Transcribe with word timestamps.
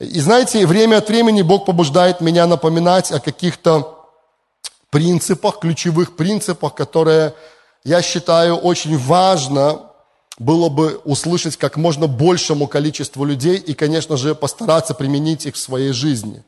И 0.00 0.18
знаете, 0.18 0.66
время 0.66 0.96
от 0.96 1.08
времени 1.08 1.42
Бог 1.42 1.66
побуждает 1.66 2.22
меня 2.22 2.46
напоминать 2.46 3.12
о 3.12 3.20
каких-то 3.20 3.98
принципах, 4.88 5.60
ключевых 5.60 6.16
принципах, 6.16 6.74
которые, 6.74 7.34
я 7.84 8.00
считаю, 8.00 8.56
очень 8.56 8.96
важно 8.96 9.82
было 10.38 10.70
бы 10.70 11.02
услышать 11.04 11.58
как 11.58 11.76
можно 11.76 12.06
большему 12.06 12.66
количеству 12.66 13.26
людей 13.26 13.58
и, 13.58 13.74
конечно 13.74 14.16
же, 14.16 14.34
постараться 14.34 14.94
применить 14.94 15.44
их 15.44 15.54
в 15.54 15.58
своей 15.58 15.92
жизни. 15.92 16.42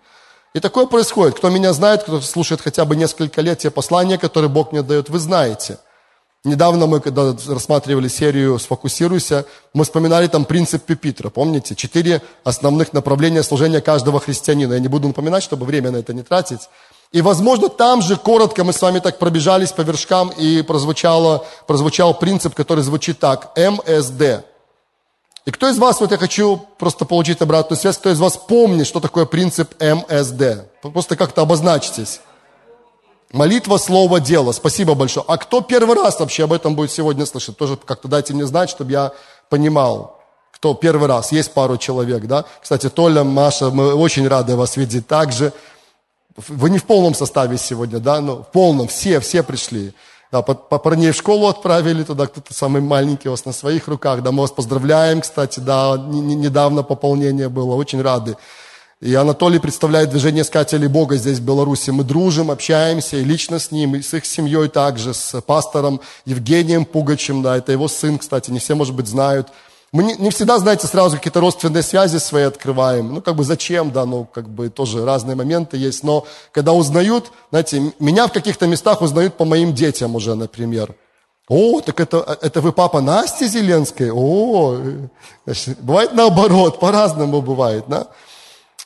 И 0.55 0.61
такое 0.61 0.87
происходит. 0.87 1.37
Кто 1.37 1.50
меня 1.50 1.75
знает, 1.75 2.05
кто 2.05 2.23
слушает 2.23 2.62
хотя 2.62 2.87
бы 2.87 2.96
несколько 2.96 3.43
лет, 3.43 3.59
те 3.59 3.71
послания, 3.71 4.16
которые 4.16 4.48
Бог 4.48 4.73
мне 4.73 4.82
дает, 4.82 5.11
вы 5.11 5.19
знаете. 5.19 5.79
Недавно 6.45 6.88
мы, 6.88 6.98
когда 6.98 7.36
рассматривали 7.46 8.08
серию 8.08 8.58
«Сфокусируйся», 8.58 9.46
мы 9.75 9.84
вспоминали 9.84 10.27
там 10.27 10.45
принцип 10.45 10.82
Пюпитра, 10.82 11.30
помните? 11.30 11.76
Четыре 11.76 12.20
основных 12.43 12.93
направления 12.93 13.45
служения 13.45 13.80
каждого 13.80 14.18
христианина. 14.18 14.72
Я 14.72 14.80
не 14.80 14.89
буду 14.89 15.07
напоминать, 15.07 15.44
чтобы 15.44 15.67
время 15.67 15.93
на 15.93 15.98
это 15.98 16.12
не 16.12 16.25
тратить. 16.25 16.68
И, 17.12 17.22
возможно, 17.22 17.68
там 17.68 18.03
же 18.03 18.17
коротко 18.17 18.64
мы 18.64 18.72
с 18.72 18.82
вами 18.82 18.98
так 18.98 19.20
пробежались 19.20 19.70
по 19.70 19.82
вершкам, 19.82 20.31
и 20.31 20.62
прозвучало, 20.62 21.46
прозвучал 21.68 22.12
принцип, 22.12 22.54
который 22.54 22.82
звучит 22.82 23.20
так. 23.20 23.56
МСД. 23.56 24.45
И 25.45 25.50
кто 25.53 25.68
из 25.68 25.79
вас, 25.79 26.00
вот 26.00 26.11
я 26.11 26.18
хочу 26.18 26.61
просто 26.76 27.04
получить 27.04 27.40
обратную 27.40 27.79
связь, 27.79 27.98
кто 27.98 28.11
из 28.11 28.18
вас 28.18 28.36
помнит, 28.36 28.89
что 28.89 28.98
такое 28.98 29.26
принцип 29.26 29.75
МСД? 29.81 30.67
Просто 30.82 31.14
как-то 31.14 31.43
обозначьтесь. 31.43 32.20
Молитва, 33.33 33.78
слово, 33.78 34.20
дело. 34.20 34.53
Спасибо 34.53 34.95
большое. 34.95 35.25
А 35.27 35.39
кто 35.39 35.62
первый 35.62 35.97
раз 35.97 36.20
вообще 36.20 36.45
об 36.45 36.53
этом 36.53 36.75
будет 36.75 36.91
сегодня 36.91 37.25
слышать? 37.25 37.56
Тоже 37.56 37.78
как-то 37.78 38.06
дайте 38.06 38.34
мне 38.34 38.45
знать, 38.47 38.69
чтобы 38.69 38.92
я 38.92 39.12
понимал, 39.48 40.20
кто 40.53 40.75
первый 40.75 41.09
раз. 41.09 41.33
Есть 41.33 41.53
пару 41.53 41.78
человек, 41.78 42.27
да? 42.27 42.45
Кстати, 42.61 42.91
Толя, 42.91 43.25
Маша, 43.25 43.70
мы 43.70 43.95
очень 43.95 44.28
рады 44.28 44.55
вас 44.55 44.77
видеть 44.77 45.06
также. 45.06 45.55
Вы 46.37 46.69
не 46.69 46.78
в 46.78 46.84
полном 46.84 47.14
составе 47.14 47.56
сегодня, 47.56 48.01
да, 48.01 48.21
но 48.21 48.37
в 48.37 48.51
полном, 48.53 48.87
все, 48.89 49.19
все 49.21 49.43
пришли. 49.43 49.95
Да, 50.31 50.43
по, 50.43 50.55
по 50.55 50.78
парней 50.78 51.12
в 51.12 51.17
школу 51.17 51.47
отправили 51.47 52.05
туда, 52.05 52.27
кто-то 52.27 52.55
самый 52.55 52.81
маленький 52.81 53.28
у 53.28 53.33
вас 53.33 53.45
на 53.45 53.53
своих 53.53 53.89
руках. 53.89 54.23
Да, 54.23 54.31
мы 54.33 54.43
вас 54.43 54.51
поздравляем, 54.51 55.23
кстати, 55.23 55.61
да, 55.61 55.97
не, 55.99 56.21
не, 56.21 56.34
недавно 56.34 56.83
пополнение 56.83 57.49
было, 57.49 57.75
очень 57.75 58.01
рады. 58.03 58.37
И 59.03 59.17
Анатолий 59.17 59.58
представляет 59.58 60.11
движение 60.11 60.45
Искателей 60.45 60.86
Бога 60.86 61.17
здесь, 61.17 61.41
в 61.41 61.42
Беларуси. 61.42 61.91
Мы 61.91 62.05
дружим, 62.05 62.53
общаемся, 62.53 63.17
и 63.17 63.25
лично 63.25 63.59
с 63.59 63.72
ним, 63.72 63.97
и 63.97 64.00
с 64.00 64.14
их 64.14 64.25
семьей 64.25 64.69
также, 64.69 65.12
с 65.12 65.41
пастором 65.41 66.00
Евгением 66.25 66.84
Пугачем, 66.84 67.42
да, 67.42 67.56
это 67.56 67.72
его 67.72 67.89
сын, 67.89 68.17
кстати, 68.17 68.53
не 68.53 68.61
все, 68.61 68.77
может 68.77 68.94
быть, 68.94 69.09
знают. 69.09 69.48
Мы 69.91 70.05
не, 70.05 70.14
не 70.14 70.31
всегда, 70.31 70.56
знаете, 70.61 70.86
сразу 70.86 71.17
какие-то 71.17 71.41
родственные 71.41 71.83
связи 71.83 72.19
свои 72.19 72.44
открываем. 72.44 73.12
Ну, 73.12 73.20
как 73.20 73.34
бы 73.34 73.42
зачем, 73.42 73.91
да, 73.91 74.06
ну, 74.06 74.25
как 74.25 74.48
бы 74.48 74.69
тоже 74.69 75.05
разные 75.05 75.34
моменты 75.34 75.77
есть. 75.77 76.05
Но 76.05 76.25
когда 76.53 76.72
узнают, 76.72 77.33
знаете, 77.50 77.92
меня 77.98 78.28
в 78.28 78.33
каких-то 78.33 78.69
местах 78.69 79.03
узнают 79.03 79.37
по 79.37 79.44
моим 79.44 79.75
детям 79.75 80.14
уже, 80.14 80.37
например. 80.37 80.94
О, 81.48 81.81
так 81.81 81.98
это, 81.98 82.39
это 82.41 82.61
вы 82.61 82.70
папа 82.70 83.00
Насти 83.00 83.48
Зеленской? 83.48 84.12
О, 84.12 84.78
значит, 85.44 85.81
бывает 85.81 86.12
наоборот, 86.12 86.78
по-разному 86.81 87.42
бывает, 87.42 87.87
да? 87.89 88.06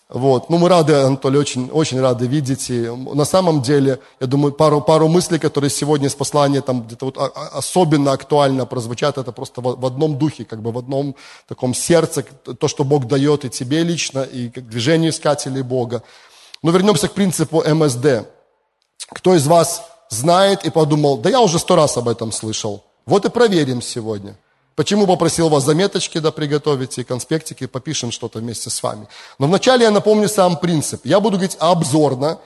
Вот. 0.08 0.50
Ну, 0.50 0.58
мы 0.58 0.68
рады, 0.68 0.94
Анатолий, 0.94 1.38
очень, 1.38 1.68
очень 1.70 2.00
рады 2.00 2.28
видеть. 2.28 2.70
И 2.70 2.88
на 2.88 3.24
самом 3.24 3.60
деле, 3.60 3.98
я 4.20 4.28
думаю, 4.28 4.52
пару, 4.52 4.80
пару 4.80 5.08
мыслей, 5.08 5.40
которые 5.40 5.68
сегодня 5.68 6.06
из 6.06 6.14
послания 6.14 6.60
там 6.60 6.82
где-то 6.82 7.06
вот 7.06 7.18
особенно 7.34 8.12
актуально 8.12 8.66
прозвучат, 8.66 9.18
это 9.18 9.32
просто 9.32 9.60
в, 9.60 9.80
в 9.80 9.84
одном 9.84 10.16
духе, 10.16 10.44
как 10.44 10.62
бы 10.62 10.70
в 10.70 10.78
одном 10.78 11.16
таком 11.48 11.74
сердце, 11.74 12.22
то, 12.22 12.68
что 12.68 12.84
Бог 12.84 13.08
дает 13.08 13.44
и 13.44 13.50
тебе 13.50 13.82
лично, 13.82 14.22
и 14.22 14.48
к 14.48 14.60
движению 14.60 15.10
искателей 15.10 15.62
Бога. 15.62 16.04
Но 16.62 16.70
вернемся 16.70 17.08
к 17.08 17.12
принципу 17.12 17.64
МСД. 17.66 18.28
Кто 19.08 19.34
из 19.34 19.46
вас 19.48 19.82
знает 20.08 20.64
и 20.64 20.70
подумал, 20.70 21.18
да 21.18 21.30
я 21.30 21.40
уже 21.40 21.58
сто 21.58 21.74
раз 21.74 21.96
об 21.96 22.08
этом 22.08 22.30
слышал. 22.30 22.84
Вот 23.06 23.24
и 23.24 23.28
проверим 23.28 23.82
сегодня. 23.82 24.36
Почему 24.76 25.06
попросил 25.06 25.48
вас 25.48 25.64
заметочки 25.64 26.18
да 26.18 26.30
приготовить 26.30 26.98
и 26.98 27.04
конспектики, 27.04 27.66
попишем 27.66 28.12
что-то 28.12 28.40
вместе 28.40 28.68
с 28.68 28.82
вами. 28.82 29.08
Но 29.38 29.46
вначале 29.46 29.84
я 29.84 29.90
напомню 29.90 30.28
сам 30.28 30.58
принцип. 30.58 31.00
Я 31.04 31.18
буду 31.18 31.38
говорить 31.38 31.56
обзорно. 31.58 32.38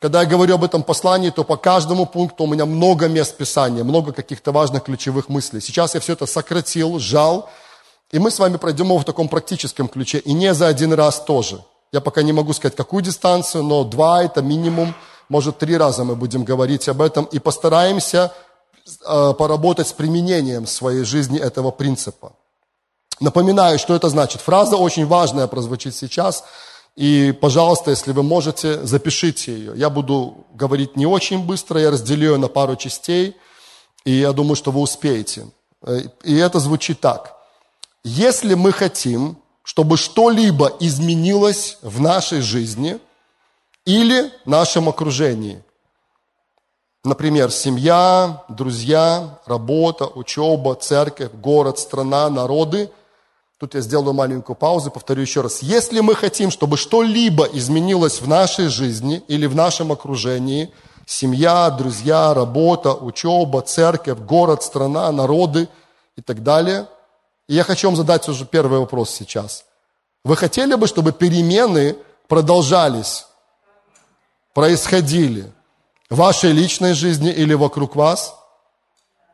Когда 0.00 0.22
я 0.22 0.26
говорю 0.26 0.56
об 0.56 0.64
этом 0.64 0.82
послании, 0.82 1.30
то 1.30 1.44
по 1.44 1.56
каждому 1.56 2.04
пункту 2.06 2.42
у 2.42 2.46
меня 2.48 2.66
много 2.66 3.06
мест 3.06 3.36
Писания, 3.36 3.84
много 3.84 4.12
каких-то 4.12 4.50
важных 4.50 4.82
ключевых 4.82 5.28
мыслей. 5.28 5.60
Сейчас 5.60 5.94
я 5.94 6.00
все 6.00 6.14
это 6.14 6.26
сократил, 6.26 6.98
сжал, 6.98 7.48
и 8.10 8.18
мы 8.18 8.32
с 8.32 8.40
вами 8.40 8.56
пройдем 8.56 8.86
его 8.86 8.98
в 8.98 9.04
таком 9.04 9.28
практическом 9.28 9.86
ключе, 9.86 10.18
и 10.18 10.32
не 10.32 10.54
за 10.54 10.66
один 10.66 10.92
раз 10.92 11.20
тоже. 11.20 11.62
Я 11.92 12.00
пока 12.00 12.22
не 12.22 12.32
могу 12.32 12.52
сказать, 12.52 12.74
какую 12.74 13.04
дистанцию, 13.04 13.62
но 13.62 13.84
два– 13.84 14.24
это 14.24 14.42
минимум, 14.42 14.92
может, 15.28 15.58
три 15.58 15.76
раза 15.76 16.02
мы 16.02 16.16
будем 16.16 16.42
говорить 16.42 16.88
об 16.88 17.00
этом, 17.00 17.26
и 17.26 17.38
постараемся 17.38 18.32
поработать 19.04 19.88
с 19.88 19.92
применением 19.92 20.66
своей 20.66 21.04
жизни 21.04 21.38
этого 21.38 21.70
принципа. 21.70 22.32
Напоминаю, 23.20 23.78
что 23.78 23.94
это 23.94 24.08
значит. 24.08 24.40
Фраза 24.40 24.76
очень 24.76 25.06
важная 25.06 25.46
прозвучит 25.46 25.94
сейчас. 25.94 26.44
И, 26.96 27.32
пожалуйста, 27.40 27.90
если 27.90 28.12
вы 28.12 28.22
можете, 28.22 28.84
запишите 28.84 29.52
ее. 29.52 29.72
Я 29.76 29.90
буду 29.90 30.44
говорить 30.52 30.96
не 30.96 31.06
очень 31.06 31.44
быстро, 31.44 31.80
я 31.80 31.90
разделю 31.90 32.32
ее 32.32 32.36
на 32.36 32.48
пару 32.48 32.76
частей, 32.76 33.36
и 34.04 34.12
я 34.12 34.32
думаю, 34.32 34.56
что 34.56 34.72
вы 34.72 34.80
успеете. 34.80 35.46
Э, 35.82 36.00
и 36.24 36.36
это 36.36 36.58
звучит 36.58 37.00
так. 37.00 37.36
Если 38.04 38.54
мы 38.54 38.72
хотим, 38.72 39.38
чтобы 39.62 39.96
что-либо 39.96 40.72
изменилось 40.80 41.78
в 41.82 42.00
нашей 42.00 42.40
жизни 42.40 42.98
или 43.86 44.30
нашем 44.44 44.88
окружении– 44.88 45.62
Например, 47.04 47.50
семья, 47.50 48.44
друзья, 48.48 49.40
работа, 49.46 50.06
учеба, 50.06 50.76
церковь, 50.76 51.32
город, 51.32 51.80
страна, 51.80 52.30
народы. 52.30 52.92
Тут 53.58 53.74
я 53.74 53.80
сделаю 53.80 54.12
маленькую 54.12 54.54
паузу, 54.54 54.92
повторю 54.92 55.22
еще 55.22 55.40
раз. 55.40 55.62
Если 55.62 55.98
мы 55.98 56.14
хотим, 56.14 56.52
чтобы 56.52 56.76
что-либо 56.76 57.44
изменилось 57.46 58.20
в 58.20 58.28
нашей 58.28 58.68
жизни 58.68 59.20
или 59.26 59.46
в 59.46 59.54
нашем 59.56 59.90
окружении, 59.90 60.72
семья, 61.04 61.70
друзья, 61.70 62.34
работа, 62.34 62.94
учеба, 62.94 63.62
церковь, 63.62 64.18
город, 64.18 64.62
страна, 64.62 65.10
народы 65.10 65.68
и 66.14 66.22
так 66.22 66.44
далее, 66.44 66.86
и 67.48 67.54
я 67.56 67.64
хочу 67.64 67.88
вам 67.88 67.96
задать 67.96 68.28
уже 68.28 68.44
первый 68.44 68.78
вопрос 68.78 69.10
сейчас. 69.10 69.64
Вы 70.24 70.36
хотели 70.36 70.76
бы, 70.76 70.86
чтобы 70.86 71.10
перемены 71.10 71.96
продолжались, 72.28 73.26
происходили– 74.54 75.52
в 76.12 76.16
вашей 76.16 76.52
личной 76.52 76.92
жизни 76.92 77.30
или 77.30 77.54
вокруг 77.54 77.96
вас? 77.96 78.36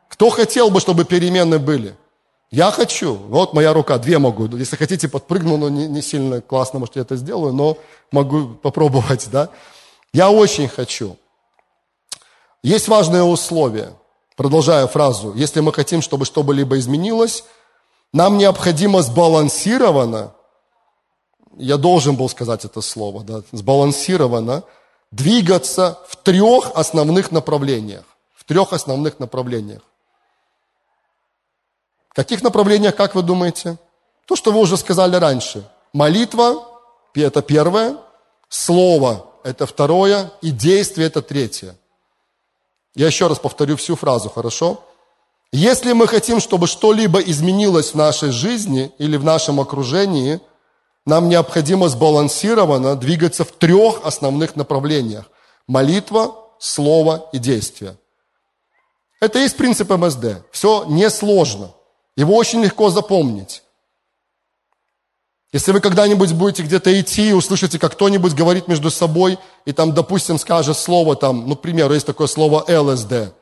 Кто 0.07 0.29
хотел 0.29 0.69
бы, 0.69 0.79
чтобы 0.79 1.03
перемены 1.03 1.59
были? 1.59 1.93
Я 2.51 2.71
хочу. 2.71 3.15
Вот 3.15 3.53
моя 3.53 3.73
рука, 3.73 3.97
две 3.97 4.17
могу. 4.17 4.47
Если 4.55 4.77
хотите, 4.77 5.09
подпрыгну, 5.09 5.57
но 5.57 5.69
не, 5.69 5.87
не 5.87 6.01
сильно 6.01 6.39
классно, 6.39 6.79
может, 6.79 6.95
я 6.95 7.01
это 7.01 7.17
сделаю, 7.17 7.51
но 7.51 7.77
могу 8.13 8.55
попробовать, 8.55 9.27
да? 9.29 9.49
Я 10.13 10.31
очень 10.31 10.69
хочу. 10.69 11.17
Есть 12.63 12.87
важное 12.87 13.23
условие. 13.23 13.89
Продолжая 14.37 14.87
фразу. 14.87 15.33
Если 15.35 15.59
мы 15.59 15.73
хотим, 15.73 16.01
чтобы 16.01 16.23
что-либо 16.23 16.79
изменилось, 16.79 17.43
нам 18.13 18.37
необходимо 18.37 19.01
сбалансированно, 19.01 20.33
я 21.57 21.75
должен 21.75 22.15
был 22.15 22.29
сказать 22.29 22.63
это 22.63 22.79
слово, 22.79 23.23
да, 23.25 23.41
сбалансированно– 23.51 24.63
двигаться 25.11 25.99
в 26.07 26.15
трех 26.17 26.71
основных 26.75 27.31
направлениях. 27.31 28.03
В 28.35 28.43
трех 28.43 28.73
основных 28.73 29.19
направлениях. 29.19 29.81
В 32.09 32.13
каких 32.13 32.41
направлениях, 32.41 32.95
как 32.95 33.15
вы 33.15 33.21
думаете? 33.21 33.77
То, 34.25 34.35
что 34.35 34.51
вы 34.51 34.59
уже 34.59 34.77
сказали 34.77 35.15
раньше. 35.15 35.69
Молитва– 35.93 36.65
это 37.13 37.41
первое, 37.41 37.97
слово– 38.47 39.25
это 39.43 39.65
второе, 39.65 40.31
и 40.41 40.51
действие– 40.51 41.07
это 41.09 41.21
третье. 41.21 41.75
Я 42.95 43.07
еще 43.07 43.27
раз 43.27 43.39
повторю 43.39 43.77
всю 43.77 43.95
фразу, 43.95 44.29
хорошо? 44.29 44.83
Если 45.51 45.93
мы 45.93 46.07
хотим, 46.07 46.39
чтобы 46.39 46.67
что-либо 46.67 47.19
изменилось 47.19 47.93
в 47.93 47.95
нашей 47.95 48.31
жизни 48.31 48.91
или 48.97 49.17
в 49.17 49.23
нашем 49.23 49.59
окружении– 49.59 50.39
нам 51.09 51.27
необходимо 51.27 51.89
сбалансированно 51.89 52.95
двигаться 52.95 53.43
в 53.43 53.51
трех 53.51 54.05
основных 54.05 54.55
направлениях. 54.55 55.25
Молитва, 55.67 56.35
слово 56.59 57.27
и 57.33 57.39
действие. 57.39 57.97
Это 59.19 59.39
и 59.39 59.41
есть 59.41 59.57
принцип 59.57 59.89
МСД. 59.89 60.43
Все 60.51 60.85
несложно. 60.87 61.71
Его 62.15 62.35
очень 62.35 62.63
легко 62.63 62.89
запомнить. 62.89 63.63
Если 65.51 65.71
вы 65.71 65.81
когда-нибудь 65.81 66.33
будете 66.33 66.61
где-то 66.61 67.01
идти 67.01 67.29
и 67.29 67.33
услышите, 67.33 67.79
как 67.79 67.93
кто-нибудь 67.93 68.35
говорит 68.35 68.67
между 68.67 68.91
собой, 68.91 69.39
и 69.65 69.73
там, 69.73 69.93
допустим, 69.93 70.37
скажет 70.37 70.77
слово, 70.77 71.15
там, 71.15 71.49
ну, 71.49 71.55
к 71.55 71.61
примеру, 71.61 71.95
есть 71.95 72.05
такое 72.05 72.27
слово 72.27 72.63
ЛСД. 72.67 73.33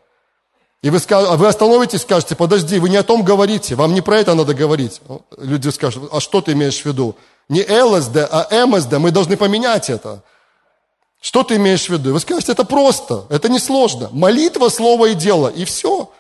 И 0.84 0.90
вы, 0.90 1.00
скажете, 1.00 1.32
а 1.32 1.38
вы 1.38 1.48
остановитесь 1.48 2.02
скажете, 2.02 2.36
подожди, 2.36 2.80
вы 2.80 2.90
не 2.90 2.98
о 2.98 3.04
том 3.04 3.24
говорите, 3.24 3.76
вам 3.76 3.94
не 3.94 4.02
про 4.02 4.20
это 4.20 4.36
надо 4.36 4.54
говорить. 4.54 5.02
Люди 5.38 5.70
скажут, 5.70 6.10
а 6.12 6.20
что 6.20 6.42
ты 6.42 6.52
имеешь 6.52 6.82
в 6.82 6.86
виду? 6.86 7.16
Не 7.50 7.64
ЛСД, 7.64 8.18
а 8.30 8.66
МСД, 8.66 8.94
мы 8.94 9.12
должны 9.12 9.38
поменять 9.38 9.90
это. 9.90 10.22
Что 11.20 11.44
ты 11.44 11.56
имеешь 11.56 11.88
в 11.88 11.90
виду? 11.90 12.14
Вы 12.14 12.20
скажете, 12.20 12.52
это 12.52 12.64
просто, 12.64 13.26
это 13.30 13.50
несложно. 13.50 14.10
Молитва, 14.12 14.70
слово 14.70 15.08
и 15.08 15.14
дело, 15.16 15.48
и 15.48 15.66
все. 15.66 16.12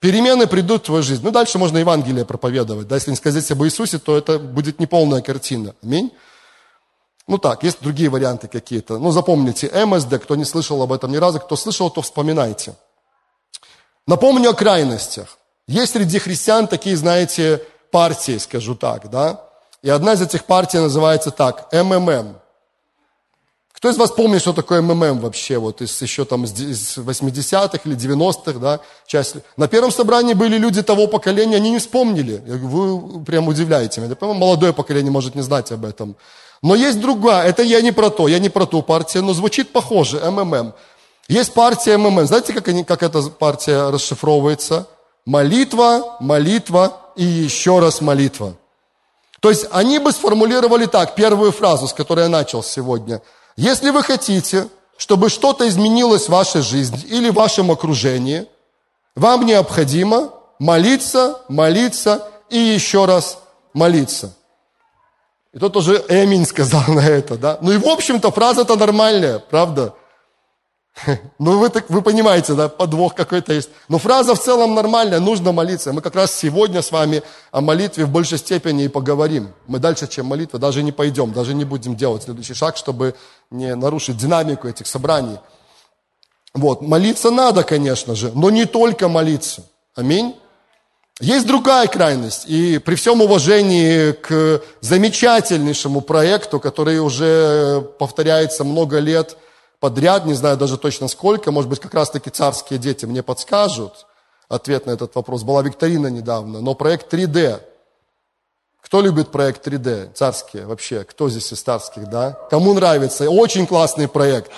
Перемены 0.00 0.46
придут 0.46 0.82
в 0.82 0.86
твою 0.86 1.02
жизнь. 1.02 1.22
Ну, 1.22 1.30
дальше 1.30 1.58
можно 1.58 1.78
Евангелие 1.78 2.24
проповедовать. 2.24 2.88
Да? 2.88 2.94
Если 2.94 3.10
не 3.10 3.16
сказать 3.16 3.50
об 3.50 3.64
Иисусе, 3.64 3.98
то 3.98 4.16
это 4.16 4.38
будет 4.38 4.80
неполная 4.80 5.20
картина. 5.20 5.74
Аминь. 5.82 6.10
Ну 7.28 7.38
так, 7.38 7.64
есть 7.64 7.78
другие 7.80 8.08
варианты 8.08 8.48
какие-то. 8.48 8.98
Ну, 8.98 9.10
запомните, 9.10 9.70
МСД, 9.84 10.22
кто 10.22 10.36
не 10.36 10.44
слышал 10.44 10.80
об 10.80 10.92
этом 10.92 11.10
ни 11.12 11.16
разу, 11.16 11.40
кто 11.40 11.56
слышал, 11.56 11.90
то 11.90 12.00
вспоминайте. 12.00 12.76
Напомню 14.06 14.50
о 14.50 14.54
крайностях. 14.54 15.38
Есть 15.66 15.94
среди 15.94 16.20
христиан 16.20 16.68
такие, 16.68 16.96
знаете, 16.96 17.60
партии, 17.90 18.38
скажу 18.38 18.76
так, 18.76 19.10
да? 19.10 19.40
И 19.82 19.90
одна 19.90 20.12
из 20.12 20.22
этих 20.22 20.44
партий 20.44 20.78
называется 20.78 21.30
так, 21.32 21.72
МММ. 21.72 22.36
Кто 23.72 23.90
из 23.90 23.98
вас 23.98 24.10
помнит, 24.12 24.40
что 24.40 24.52
такое 24.52 24.80
МММ 24.80 25.18
вообще, 25.18 25.58
вот 25.58 25.82
из, 25.82 26.00
еще 26.00 26.24
там 26.24 26.44
из 26.44 26.96
80-х 26.96 27.80
или 27.84 27.96
90-х, 27.96 28.58
да, 28.58 28.80
часть. 29.06 29.36
На 29.56 29.68
первом 29.68 29.90
собрании 29.90 30.34
были 30.34 30.56
люди 30.56 30.82
того 30.82 31.08
поколения, 31.08 31.56
они 31.56 31.70
не 31.70 31.78
вспомнили. 31.78 32.42
Вы 32.46 33.24
прям 33.24 33.48
удивляете 33.48 34.00
меня. 34.00 34.14
по 34.14 34.32
молодое 34.32 34.72
поколение 34.72 35.10
может 35.10 35.34
не 35.34 35.42
знать 35.42 35.72
об 35.72 35.84
этом. 35.84 36.16
Но 36.62 36.74
есть 36.74 37.00
другая, 37.00 37.46
это 37.46 37.62
я 37.62 37.82
не 37.82 37.92
про 37.92 38.08
то, 38.08 38.28
я 38.28 38.38
не 38.38 38.48
про 38.48 38.66
ту 38.66 38.82
партию, 38.82 39.24
но 39.24 39.34
звучит 39.34 39.72
похоже, 39.72 40.20
МММ. 40.30 40.72
Есть 41.28 41.54
партия 41.54 41.96
МММ. 41.96 42.26
Знаете, 42.26 42.52
как, 42.52 42.68
они, 42.68 42.84
как 42.84 43.02
эта 43.02 43.22
партия 43.22 43.90
расшифровывается? 43.90 44.86
Молитва, 45.24 46.16
молитва 46.20 46.96
и 47.16 47.24
еще 47.24 47.80
раз 47.80 48.00
молитва. 48.00 48.54
То 49.40 49.50
есть 49.50 49.66
они 49.70 49.98
бы 49.98 50.12
сформулировали 50.12 50.86
так, 50.86 51.14
первую 51.14 51.52
фразу, 51.52 51.88
с 51.88 51.92
которой 51.92 52.22
я 52.22 52.28
начал 52.28 52.62
сегодня. 52.62 53.22
Если 53.56 53.90
вы 53.90 54.02
хотите, 54.02 54.68
чтобы 54.96 55.28
что-то 55.28 55.68
изменилось 55.68 56.26
в 56.26 56.30
вашей 56.30 56.62
жизни 56.62 57.00
или 57.08 57.30
в 57.30 57.34
вашем 57.34 57.70
окружении, 57.70 58.46
вам 59.14 59.44
необходимо 59.46 60.30
молиться, 60.58 61.40
молиться 61.48 62.28
и 62.50 62.58
еще 62.58 63.04
раз 63.04 63.38
молиться. 63.72 64.34
И 65.52 65.58
тот 65.58 65.76
уже 65.76 66.04
Эмин 66.08 66.46
сказал 66.46 66.84
на 66.88 67.00
это, 67.00 67.36
да? 67.36 67.58
Ну 67.60 67.72
и 67.72 67.78
в 67.78 67.86
общем-то 67.86 68.30
фраза-то 68.30 68.76
нормальная, 68.76 69.38
правда? 69.38 69.94
Ну, 71.38 71.58
вы, 71.58 71.68
так, 71.68 71.88
вы 71.90 72.02
понимаете, 72.02 72.54
да, 72.54 72.68
подвох 72.68 73.14
какой-то 73.14 73.52
есть. 73.52 73.70
Но 73.88 73.98
фраза 73.98 74.34
в 74.34 74.42
целом 74.42 74.74
нормальная, 74.74 75.20
нужно 75.20 75.52
молиться. 75.52 75.92
Мы 75.92 76.00
как 76.00 76.14
раз 76.14 76.34
сегодня 76.34 76.82
с 76.82 76.90
вами 76.90 77.22
о 77.50 77.60
молитве 77.60 78.04
в 78.04 78.10
большей 78.10 78.38
степени 78.38 78.84
и 78.84 78.88
поговорим. 78.88 79.50
Мы 79.66 79.78
дальше, 79.78 80.06
чем 80.06 80.26
молитва, 80.26 80.58
даже 80.58 80.82
не 80.82 80.92
пойдем, 80.92 81.32
даже 81.32 81.54
не 81.54 81.64
будем 81.64 81.96
делать 81.96 82.24
следующий 82.24 82.54
шаг, 82.54 82.76
чтобы 82.76 83.14
не 83.50 83.74
нарушить 83.74 84.16
динамику 84.16 84.68
этих 84.68 84.86
собраний. 84.86 85.38
Вот, 86.54 86.80
молиться 86.80 87.30
надо, 87.30 87.64
конечно 87.64 88.14
же, 88.14 88.32
но 88.34 88.50
не 88.50 88.64
только 88.64 89.08
молиться. 89.08 89.62
Аминь. 89.94 90.34
Есть 91.18 91.46
другая 91.46 91.86
крайность, 91.86 92.44
и 92.46 92.76
при 92.76 92.94
всем 92.94 93.22
уважении 93.22 94.12
к 94.12 94.60
замечательнейшему 94.82 96.02
проекту, 96.02 96.60
который 96.60 96.98
уже 96.98 97.80
повторяется 97.98 98.64
много 98.64 98.98
лет– 98.98 99.36
подряд, 99.80 100.26
не 100.26 100.34
знаю 100.34 100.56
даже 100.56 100.78
точно 100.78 101.08
сколько, 101.08 101.50
может 101.52 101.70
быть, 101.70 101.80
как 101.80 101.94
раз-таки 101.94 102.30
царские 102.30 102.78
дети 102.78 103.06
мне 103.06 103.22
подскажут 103.22 104.06
ответ 104.48 104.86
на 104.86 104.92
этот 104.92 105.14
вопрос. 105.14 105.42
Была 105.42 105.62
викторина 105.62 106.08
недавно, 106.08 106.60
но 106.60 106.74
проект 106.74 107.12
3D. 107.12 107.60
Кто 108.80 109.00
любит 109.00 109.32
проект 109.32 109.66
3D? 109.66 110.12
Царские 110.14 110.66
вообще. 110.66 111.04
Кто 111.04 111.28
здесь 111.28 111.52
из 111.52 111.60
царских, 111.60 112.08
да? 112.08 112.38
Кому 112.50 112.72
нравится? 112.72 113.28
Очень 113.28 113.66
классный 113.66 114.06
проект. 114.06 114.50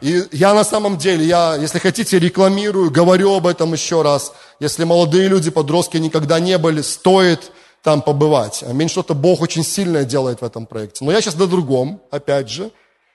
И 0.00 0.24
я 0.32 0.54
на 0.54 0.64
самом 0.64 0.96
деле, 0.96 1.24
я, 1.24 1.56
если 1.56 1.78
хотите, 1.78 2.18
рекламирую, 2.18 2.90
говорю 2.90 3.34
об 3.34 3.46
этом 3.46 3.72
еще 3.72 4.02
раз. 4.02 4.32
Если 4.60 4.84
молодые 4.84 5.28
люди, 5.28 5.50
подростки 5.50 5.96
никогда 5.96 6.40
не 6.40 6.58
были, 6.58 6.82
стоит 6.82 7.52
там 7.82 8.02
побывать. 8.02 8.64
Аминь, 8.64 8.88
что-то 8.88 9.14
Бог 9.14 9.40
очень 9.40 9.64
сильное 9.64 10.04
делает 10.04 10.40
в 10.40 10.44
этом 10.44 10.66
проекте. 10.66 11.04
Но 11.04 11.12
я 11.12 11.20
сейчас 11.20 11.36
на 11.36 11.46
другом, 11.46 12.00
опять 12.10 12.48
же. 12.48 12.70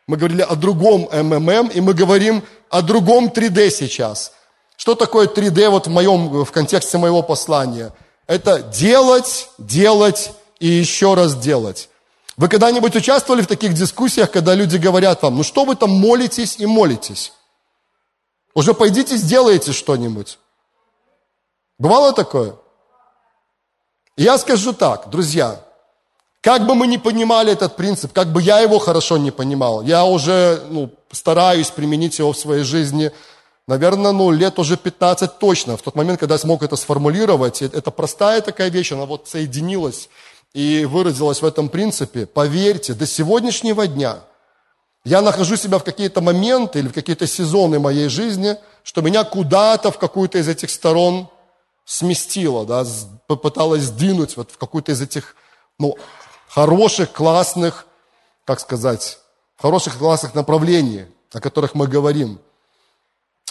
Мы 0.07 0.17
говорили 0.17 0.41
о 0.41 0.55
другом 0.55 1.07
МММ, 1.11 1.67
и 1.69 1.79
мы 1.81 1.93
говорим 1.93 2.43
о 2.69 2.81
другом 2.81 3.27
3D 3.27 3.69
сейчас. 3.69 4.33
Что 4.75 4.95
такое 4.95 5.27
3D 5.27 5.69
вот 5.69 5.87
в, 5.87 5.89
моем, 5.89 6.43
в 6.43 6.51
контексте 6.51 6.97
моего 6.97 7.21
послания? 7.21 7.93
Это 8.27 8.59
делать, 8.59 9.49
делать 9.57 10.31
и 10.59 10.67
еще 10.67 11.13
раз 11.13 11.35
делать. 11.35 11.89
Вы 12.35 12.49
когда-нибудь 12.49 12.95
участвовали 12.95 13.41
в 13.41 13.47
таких 13.47 13.73
дискуссиях, 13.73 14.31
когда 14.31 14.55
люди 14.55 14.77
говорят 14.77 15.21
вам, 15.21 15.37
ну 15.37 15.43
что 15.43 15.65
вы 15.65 15.75
там 15.75 15.91
молитесь 15.91 16.55
и 16.57 16.65
молитесь? 16.65 17.31
Уже 18.53 18.73
пойдите 18.73 19.17
сделайте 19.17 19.71
что-нибудь. 19.71 20.39
Бывало 21.77 22.13
такое? 22.13 22.55
Я 24.15 24.37
скажу 24.37 24.73
так, 24.73 25.09
друзья, 25.09 25.62
как 26.43 26.65
бы 26.67 26.75
мы 26.75 26.87
ни 26.87 26.97
понимали 26.97 27.53
этот 27.53 27.77
принцип, 27.77 28.11
как 28.11 28.33
бы 28.33 28.41
я 28.41 28.59
его 28.59 28.77
хорошо 28.77 29.17
не 29.17 29.31
понимал, 29.31 29.81
я 29.81 30.03
уже 30.03 30.61
ну, 30.69 30.89
стараюсь 31.09 31.69
применить 31.71 32.19
его 32.19 32.33
в 32.33 32.37
своей 32.37 32.63
жизни, 32.63 33.11
наверное, 33.65 34.11
ну, 34.11 34.29
лет 34.29 34.59
уже 34.59 34.75
15 34.75 35.39
точно, 35.39 35.77
в 35.77 35.81
тот 35.81 35.95
момент, 35.95 36.19
когда 36.19 36.35
я 36.35 36.39
смог 36.39 36.61
это 36.61 36.75
сформулировать. 36.75 37.61
Это 37.61 37.91
простая 37.91 38.41
такая 38.41 38.69
вещь, 38.69 38.91
она 38.91 39.05
вот 39.05 39.29
соединилась 39.29 40.09
и 40.53 40.83
выразилась 40.83 41.41
в 41.41 41.45
этом 41.45 41.69
принципе. 41.69 42.25
Поверьте, 42.25 42.93
до 42.93 43.07
сегодняшнего 43.07 43.87
дня 43.87 44.17
я 45.05 45.21
нахожу 45.21 45.55
себя 45.55 45.79
в 45.79 45.85
какие-то 45.85 46.19
моменты 46.19 46.79
или 46.79 46.89
в 46.89 46.93
какие-то 46.93 47.25
сезоны 47.25 47.79
моей 47.79 48.09
жизни, 48.09 48.57
что 48.83 49.01
меня 49.01 49.23
куда-то 49.23 49.91
в 49.91 49.97
какую-то 49.97 50.39
из 50.39 50.49
этих 50.49 50.69
сторон 50.69 51.29
сместило, 51.85 52.65
да, 52.65 52.85
попыталась 53.27 53.83
сдвинуть 53.83 54.35
вот 54.35 54.51
в 54.51 54.57
какую-то 54.57 54.91
из 54.91 55.01
этих 55.01 55.37
ну, 55.79 55.97
хороших, 56.53 57.11
классных, 57.11 57.85
как 58.45 58.59
сказать, 58.59 59.17
хороших, 59.57 59.97
классных 59.97 60.35
направлений, 60.35 61.05
о 61.31 61.39
которых 61.39 61.73
мы 61.73 61.87
говорим. 61.87 62.39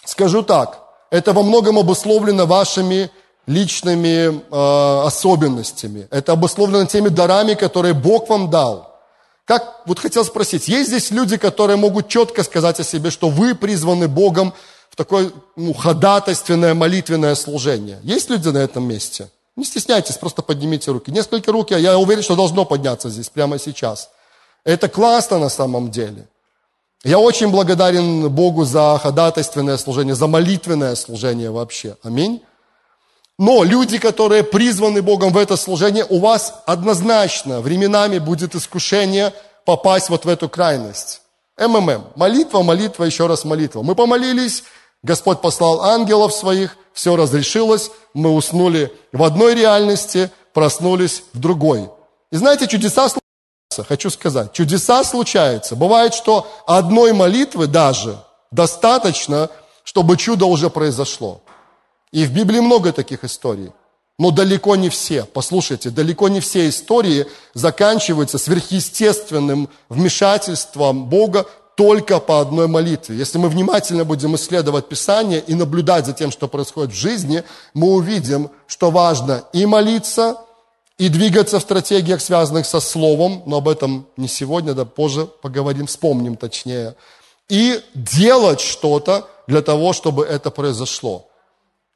Скажу 0.04 0.43
так, 0.43 0.81
это 1.10 1.32
во 1.32 1.43
многом 1.43 1.78
обусловлено 1.78 2.46
вашими 2.46 3.10
личными 3.46 4.28
э, 4.28 5.06
особенностями. 5.06 6.06
Это 6.10 6.32
обусловлено 6.32 6.87
теми 6.87 7.08
дарами, 7.08 7.54
которые 7.54 7.94
Бог 7.94 8.28
вам 8.28 8.50
дал. 8.50 9.00
Как, 9.44 9.82
вот 9.87 9.99
хотел 9.99 10.25
спросить, 10.25 10.69
есть 10.69 10.90
здесь 10.90 11.10
люди, 11.10 11.37
которые 11.37 11.76
могут 11.76 12.06
четко 12.06 12.44
сказать 12.44 12.78
о 12.78 12.85
себе, 12.85 13.11
что 13.11 13.28
вы 13.28 13.56
призваны 13.56 14.06
Богом 14.06 14.54
в 14.90 14.94
такое 14.94 15.32
ну, 15.56 15.73
ходатайственное 15.73 16.75
молитвенное 16.75 17.35
служение? 17.35 17.99
Есть 18.04 18.30
люди 18.30 18.49
на 18.49 18.59
этом 18.59 18.85
месте? 18.85 19.28
Не 19.56 19.64
стесняйтесь, 19.64 20.16
просто 20.16 20.42
поднимите 20.42 20.90
руки. 20.90 21.11
Несколько 21.11 21.52
рук, 21.52 21.71
я 21.73 21.99
уверен, 21.99 22.23
что 22.23 22.37
должно 22.37 22.64
подняться 22.64 23.11
здесь 23.11 23.28
прямо 23.28 23.59
сейчас. 23.59 24.11
Это 24.64 24.88
классно 24.88 25.38
на 25.38 25.49
самом 25.49 25.90
деле. 25.90 26.28
Я 27.04 27.18
очень 27.18 27.49
благодарен 27.49 28.28
Богу 28.30 28.64
за 28.64 28.99
ходатайственное 29.02 29.76
служение, 29.76 30.14
за 30.14 30.28
молитвенное 30.28 30.94
служение 30.94 31.50
вообще. 31.50 31.97
Аминь. 32.02 32.42
Но 33.38 33.64
люди, 33.64 33.99
которые 33.99 34.44
призваны 34.44 35.02
Богом 35.02 35.32
в 35.32 35.37
это 35.37 35.56
служение, 35.56 36.06
у 36.09 36.21
вас 36.21 36.62
однозначно 36.64 37.61
временами 37.61 38.18
будет 38.18 38.54
искушение 38.54 39.35
попасть 39.64 40.11
вот 40.11 40.25
в 40.25 40.28
эту 40.28 40.49
крайность. 40.49 41.23
МММ. 41.59 42.12
Молитва, 42.14 42.62
молитва, 42.62 43.04
еще 43.04 43.26
раз 43.26 43.44
молитва. 43.44 43.82
Мы 43.82 43.94
помолились, 43.94 44.62
Господь 45.02 45.40
послал 45.40 45.82
ангелов 45.82 46.32
своих, 46.32 46.76
все 46.92 47.16
разрешилось, 47.16 47.90
мы 48.14 48.30
уснули 48.30 48.92
в 49.12 49.23
одной 49.23 49.54
реальности, 49.54 50.30
проснулись 50.52 51.25
в 51.32 51.38
другой. 51.38 51.90
И 52.30 52.37
знаете, 52.37 52.68
чудеса 52.68 53.09
случаются, 53.09 53.88
хочу 53.88 54.11
сказать, 54.11 54.52
чудеса 54.52 55.02
случаются. 55.02 55.75
Бывает, 55.75 56.14
что 56.14 56.47
одной 56.66 57.12
молитвы 57.12 57.66
даже 57.66 58.18
достаточно, 58.50 59.50
чтобы 59.82 60.16
чудо 60.16 60.47
уже 60.47 60.71
произошло. 60.71 61.42
И 62.12 62.25
в 62.25 62.32
Библии 62.32 62.61
много 62.61 62.92
таких 62.92 63.25
историй. 63.25 63.73
Но 64.18 64.30
далеко 64.30 64.76
не 64.76 64.88
все, 64.88 65.25
послушайте, 65.25 65.90
далеко 65.90 66.28
не 66.28 66.40
все 66.40 66.68
истории 66.68 67.26
заканчиваются 67.54 68.38
сверхъестественным 68.38 69.68
вмешательством 69.88 71.06
Бога 71.06 71.47
только 71.76 72.21
по 72.21 72.41
одной 72.41 72.67
молитве. 72.67 73.17
Если 73.17 73.38
мы 73.38 73.49
внимательно 73.49 74.05
будем 74.05 74.35
исследовать 74.37 74.88
Писание 74.88 75.41
и 75.41 75.55
наблюдать 75.55 76.07
за 76.07 76.12
тем, 76.12 76.31
что 76.31 76.49
происходит 76.49 76.93
в 76.93 76.99
жизни, 76.99 77.45
мы 77.75 77.95
увидим, 77.95 78.50
что 78.67 78.91
важно 78.91 79.45
и 79.52 79.64
молиться, 79.67 80.37
и 80.99 81.09
двигаться 81.09 81.59
в 81.59 81.62
стратегиях, 81.62 82.21
связанных 82.21 82.67
со 82.67 82.81
Словом, 82.81 83.43
но 83.47 83.57
об 83.57 83.69
этом 83.69 84.07
не 84.17 84.29
сегодня, 84.29 84.75
да 84.75 84.85
позже 84.85 85.26
поговорим, 85.26 85.87
вспомним 85.87 86.37
точнее, 86.37 86.95
и 87.49 87.81
делать 87.95 88.61
что-то 88.61 89.26
для 89.47 89.62
того, 89.62 89.93
чтобы 89.93 90.25
это 90.25 90.50
произошло. 90.50 91.26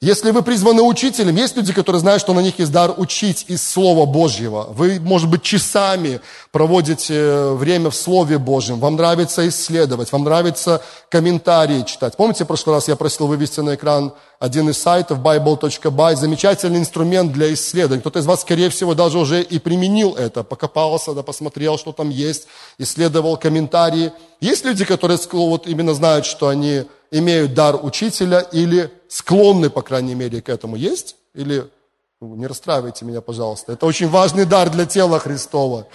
Если 0.02 0.30
вы 0.30 0.42
призваны 0.42 0.82
учителем, 0.82 1.36
есть 1.36 1.56
люди, 1.56 1.72
которые 1.72 2.00
знают, 2.00 2.20
что 2.20 2.34
на 2.34 2.40
них 2.40 2.58
есть 2.58 2.70
дар 2.70 2.92
учить 2.98 3.46
из 3.48 3.66
Слова 3.66 4.04
Божьего. 4.04 4.66
Вы, 4.68 5.00
может 5.00 5.30
быть, 5.30 5.40
часами 5.40 6.20
проводите 6.52 7.14
э, 7.14 7.52
время 7.54 7.88
в 7.88 7.96
Слове 7.96 8.36
Божьем. 8.36 8.78
Вам 8.78 8.96
нравится 8.96 9.48
исследовать, 9.48 10.12
вам 10.12 10.24
нравится 10.24 10.82
комментарии 11.08 11.82
читать. 11.84 12.14
Помните, 12.14 12.44
в 12.44 12.46
прошлый 12.46 12.76
раз 12.76 12.88
я 12.88 12.96
просил 12.96 13.26
вывести 13.26 13.60
на 13.60 13.74
экран 13.74 14.12
один 14.38 14.68
из 14.68 14.76
сайтов, 14.76 15.20
bible.by, 15.20 16.14
замечательный 16.14 16.78
инструмент 16.78 17.32
для 17.32 17.54
исследований. 17.54 18.02
Кто-то 18.02 18.18
из 18.18 18.26
вас, 18.26 18.42
скорее 18.42 18.68
всего, 18.68 18.92
даже 18.92 19.18
уже 19.18 19.40
и 19.40 19.58
применил 19.58 20.14
это, 20.14 20.44
покопался, 20.44 21.14
да, 21.14 21.22
посмотрел, 21.22 21.78
что 21.78 21.92
там 21.92 22.10
есть, 22.10 22.48
исследовал 22.76 23.38
комментарии. 23.38 24.12
Есть 24.42 24.66
люди, 24.66 24.84
которые 24.84 25.18
вот 25.32 25.66
именно 25.66 25.94
знают, 25.94 26.26
что 26.26 26.48
они 26.48 26.84
имеют 27.10 27.54
дар 27.54 27.78
учителя 27.82 28.40
или 28.40 28.90
склонны, 29.08 29.70
по 29.70 29.82
крайней 29.82 30.14
мере, 30.14 30.40
к 30.42 30.48
этому. 30.48 30.76
Есть? 30.76 31.16
Или 31.34 31.70
ну, 32.20 32.34
не 32.34 32.46
расстраивайте 32.46 33.04
меня, 33.04 33.20
пожалуйста. 33.20 33.72
Это 33.72 33.86
очень 33.86 34.08
важный 34.08 34.44
дар 34.44 34.70
для 34.70 34.86
тела 34.86 35.18
Христова. 35.18 35.86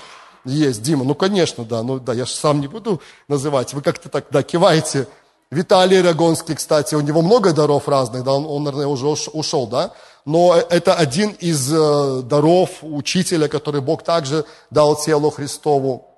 Есть, 0.45 0.81
Дима. 0.81 1.03
Ну, 1.03 1.15
конечно, 1.15 1.63
да. 1.63 1.83
Ну, 1.83 1.99
да, 1.99 2.13
я 2.13 2.25
же 2.25 2.31
сам 2.31 2.61
не 2.61 2.67
буду 2.67 3.01
называть. 3.27 3.73
Вы 3.73 3.81
как-то 3.81 4.09
так, 4.09 4.25
да, 4.29 4.43
киваете. 4.43 5.07
Виталий 5.51 6.01
Рагонский, 6.01 6.55
кстати, 6.55 6.95
у 6.95 7.01
него 7.01 7.21
много 7.21 7.51
даров 7.51 7.89
разных, 7.89 8.23
да, 8.23 8.31
он, 8.31 8.45
он 8.45 8.63
наверное, 8.63 8.87
уже 8.87 9.07
ушел, 9.07 9.67
да. 9.67 9.91
Но 10.23 10.55
это 10.55 10.93
один 10.93 11.31
из 11.31 11.69
э, 11.73 12.21
даров 12.23 12.69
учителя, 12.81 13.49
который 13.49 13.81
Бог 13.81 14.03
также 14.03 14.45
дал 14.69 14.95
телу 14.95 15.29
Христову. 15.29 16.10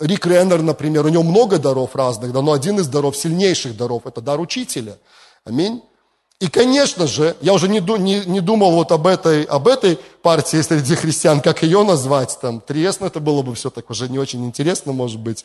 Рик 0.00 0.26
Реннер, 0.26 0.62
например, 0.62 1.06
у 1.06 1.08
него 1.08 1.22
много 1.22 1.58
даров 1.58 1.94
разных, 1.94 2.32
да, 2.32 2.42
но 2.42 2.52
один 2.52 2.78
из 2.78 2.88
даров, 2.88 3.16
сильнейших 3.16 3.76
даров, 3.76 4.06
это 4.06 4.20
дар 4.20 4.40
учителя. 4.40 4.98
Аминь. 5.44 5.82
И, 6.40 6.48
конечно 6.48 7.06
же, 7.06 7.36
я 7.40 7.54
уже 7.54 7.68
не, 7.68 7.80
не, 7.98 8.20
не 8.26 8.40
думал 8.40 8.72
вот 8.72 8.92
об 8.92 9.06
этой, 9.06 9.44
об 9.44 9.68
этой 9.68 9.98
партии 10.22 10.60
среди 10.60 10.94
христиан, 10.94 11.40
как 11.40 11.62
ее 11.62 11.84
назвать, 11.84 12.38
там, 12.40 12.60
Триесно, 12.60 13.06
это 13.06 13.20
было 13.20 13.42
бы 13.42 13.54
все 13.54 13.70
так 13.70 13.88
уже 13.90 14.08
не 14.08 14.18
очень 14.18 14.44
интересно, 14.44 14.92
может 14.92 15.20
быть. 15.20 15.44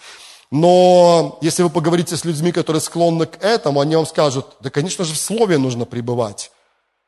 Но 0.51 1.37
если 1.41 1.61
вы 1.61 1.69
поговорите 1.69 2.17
с 2.17 2.25
людьми, 2.25 2.51
которые 2.51 2.81
склонны 2.81 3.27
к 3.27 3.41
этому, 3.43 3.81
они 3.81 3.95
вам 3.95 4.07
скажут, 4.07 4.47
да, 4.61 4.69
конечно 4.69 5.05
же, 5.05 5.13
в 5.13 5.17
Слове 5.17 5.57
нужно 5.57 5.85
пребывать. 5.85 6.51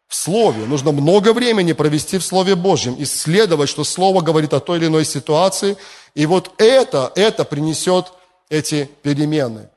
В 0.08 0.16
Слове. 0.16 0.66
Нужно 0.66 0.92
много 0.92 1.34
времени 1.34 1.74
провести 1.74 2.18
в 2.18 2.24
Слове 2.24 2.56
Божьем, 2.56 2.96
исследовать, 3.00 3.70
что 3.70 3.84
Слово 3.84 4.22
говорит 4.22 4.54
о 4.54 4.60
той 4.60 4.78
или 4.78 4.88
иной 4.88 5.06
ситуации, 5.06 5.76
и 6.16 6.26
вот 6.26 6.52
это, 6.58 7.12
это 7.16 7.46
принесет 7.46 8.12
эти 8.50 8.90
перемены. 9.02 9.70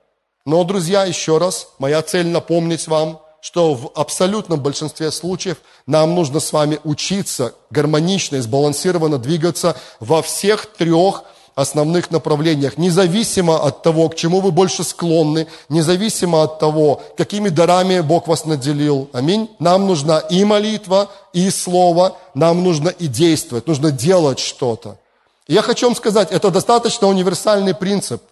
Но, 0.44 0.62
друзья, 0.64 1.04
еще 1.04 1.38
раз, 1.38 1.68
моя 1.78 2.02
цель 2.02 2.26
напомнить 2.26 2.86
вам, 2.86 3.20
что 3.40 3.74
в 3.74 3.90
абсолютном 3.94 4.60
большинстве 4.60 5.10
случаев 5.10 5.58
нам 5.86 6.14
нужно 6.14 6.40
с 6.40 6.52
вами 6.52 6.80
учиться 6.84 7.54
гармонично 7.70 8.36
и 8.36 8.40
сбалансированно 8.40 9.18
двигаться 9.18 9.76
во 10.00 10.22
всех 10.22 10.66
трех 10.66 11.24
основных 11.54 12.10
направлениях, 12.10 12.78
независимо 12.78 13.62
от 13.62 13.82
того, 13.82 14.08
к 14.08 14.16
чему 14.16 14.40
вы 14.40 14.50
больше 14.50 14.82
склонны, 14.82 15.46
независимо 15.68 16.42
от 16.42 16.58
того, 16.58 17.02
какими 17.16 17.48
дарами 17.48 18.00
Бог 18.00 18.26
вас 18.26 18.44
наделил. 18.44 19.08
Аминь. 19.12 19.48
Нам 19.58 19.86
нужна 19.86 20.18
и 20.18 20.44
молитва, 20.44 21.10
и 21.32 21.50
слово, 21.50 22.16
нам 22.34 22.64
нужно 22.64 22.88
и 22.88 23.06
действовать, 23.06 23.66
нужно 23.66 23.90
делать 23.90 24.40
что-то. 24.40 24.98
Я 25.46 25.60
хочу 25.60 25.86
вам 25.86 25.94
сказать, 25.94 26.32
это 26.32 26.50
достаточно 26.50 27.06
универсальный 27.06 27.74
принцип. 27.74 28.22